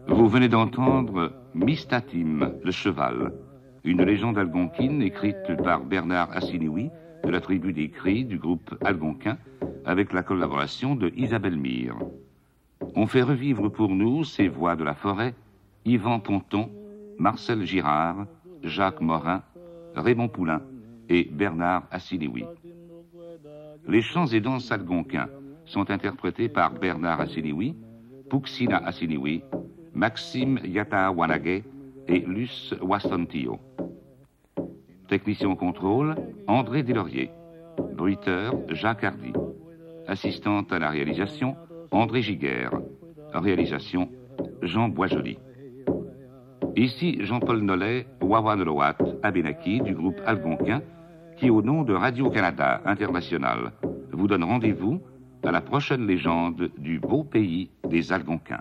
Vous 0.08 0.28
venez 0.28 0.48
d'entendre 0.48 1.32
Mistatim, 1.54 2.54
le 2.64 2.70
cheval, 2.70 3.32
une 3.84 4.02
légende 4.02 4.38
algonquine 4.38 5.02
écrite 5.02 5.56
par 5.62 5.84
Bernard 5.84 6.30
Assinioui 6.32 6.90
de 7.22 7.30
la 7.30 7.40
tribu 7.40 7.72
des 7.72 7.90
Cris 7.90 8.24
du 8.24 8.38
groupe 8.38 8.74
algonquin 8.84 9.36
avec 9.84 10.12
la 10.12 10.22
collaboration 10.22 10.96
de 10.96 11.12
Isabelle 11.16 11.58
Mire. 11.58 11.96
On 12.94 13.06
fait 13.06 13.22
revivre 13.22 13.70
pour 13.70 13.90
nous 13.90 14.24
ces 14.24 14.48
voix 14.48 14.76
de 14.76 14.84
la 14.84 14.94
forêt, 14.94 15.34
Yvan 15.84 16.20
Ponton, 16.20 16.70
Marcel 17.18 17.64
Girard, 17.64 18.26
Jacques 18.62 19.00
Morin, 19.00 19.42
Raymond 19.96 20.28
Poulain 20.28 20.62
et 21.08 21.24
Bernard 21.24 21.84
Assinioui. 21.90 22.44
Les 23.88 24.02
chants 24.02 24.26
et 24.26 24.40
danses 24.40 24.70
algonquins 24.70 25.28
sont 25.64 25.90
interprétés 25.90 26.48
par 26.48 26.72
Bernard 26.74 27.20
Assinioui, 27.20 27.74
Puxina 28.30 28.78
Assinioui, 28.78 29.42
Maxime 29.94 30.58
Yatawanage 30.64 31.62
et 32.08 32.20
Luce 32.20 32.74
Wassantio. 32.80 33.58
Technicien 35.08 35.48
au 35.48 35.56
contrôle, 35.56 36.16
André 36.46 36.82
Deslauriers. 36.82 37.30
Bruiteur, 37.94 38.54
Jacques 38.68 39.04
Hardy. 39.04 39.32
Assistante 40.06 40.72
à 40.72 40.78
la 40.78 40.90
réalisation, 40.90 41.56
André 41.90 42.22
Giguère. 42.22 42.72
Réalisation, 43.32 44.08
Jean 44.62 44.88
Boisjoli. 44.88 45.38
Ici 46.76 47.16
Jean-Paul 47.22 47.62
Nollet, 47.62 48.06
Wawanloat, 48.20 48.98
Abenaki 49.22 49.80
du 49.80 49.94
groupe 49.94 50.20
algonquin, 50.26 50.82
qui 51.38 51.48
au 51.48 51.62
nom 51.62 51.84
de 51.84 51.94
Radio-Canada 51.94 52.82
International 52.84 53.72
vous 54.12 54.26
donne 54.26 54.44
rendez-vous 54.44 55.00
à 55.42 55.52
la 55.52 55.62
prochaine 55.62 56.06
légende 56.06 56.70
du 56.76 57.00
beau 57.00 57.24
pays 57.24 57.70
des 57.88 58.12
Algonquins. 58.12 58.60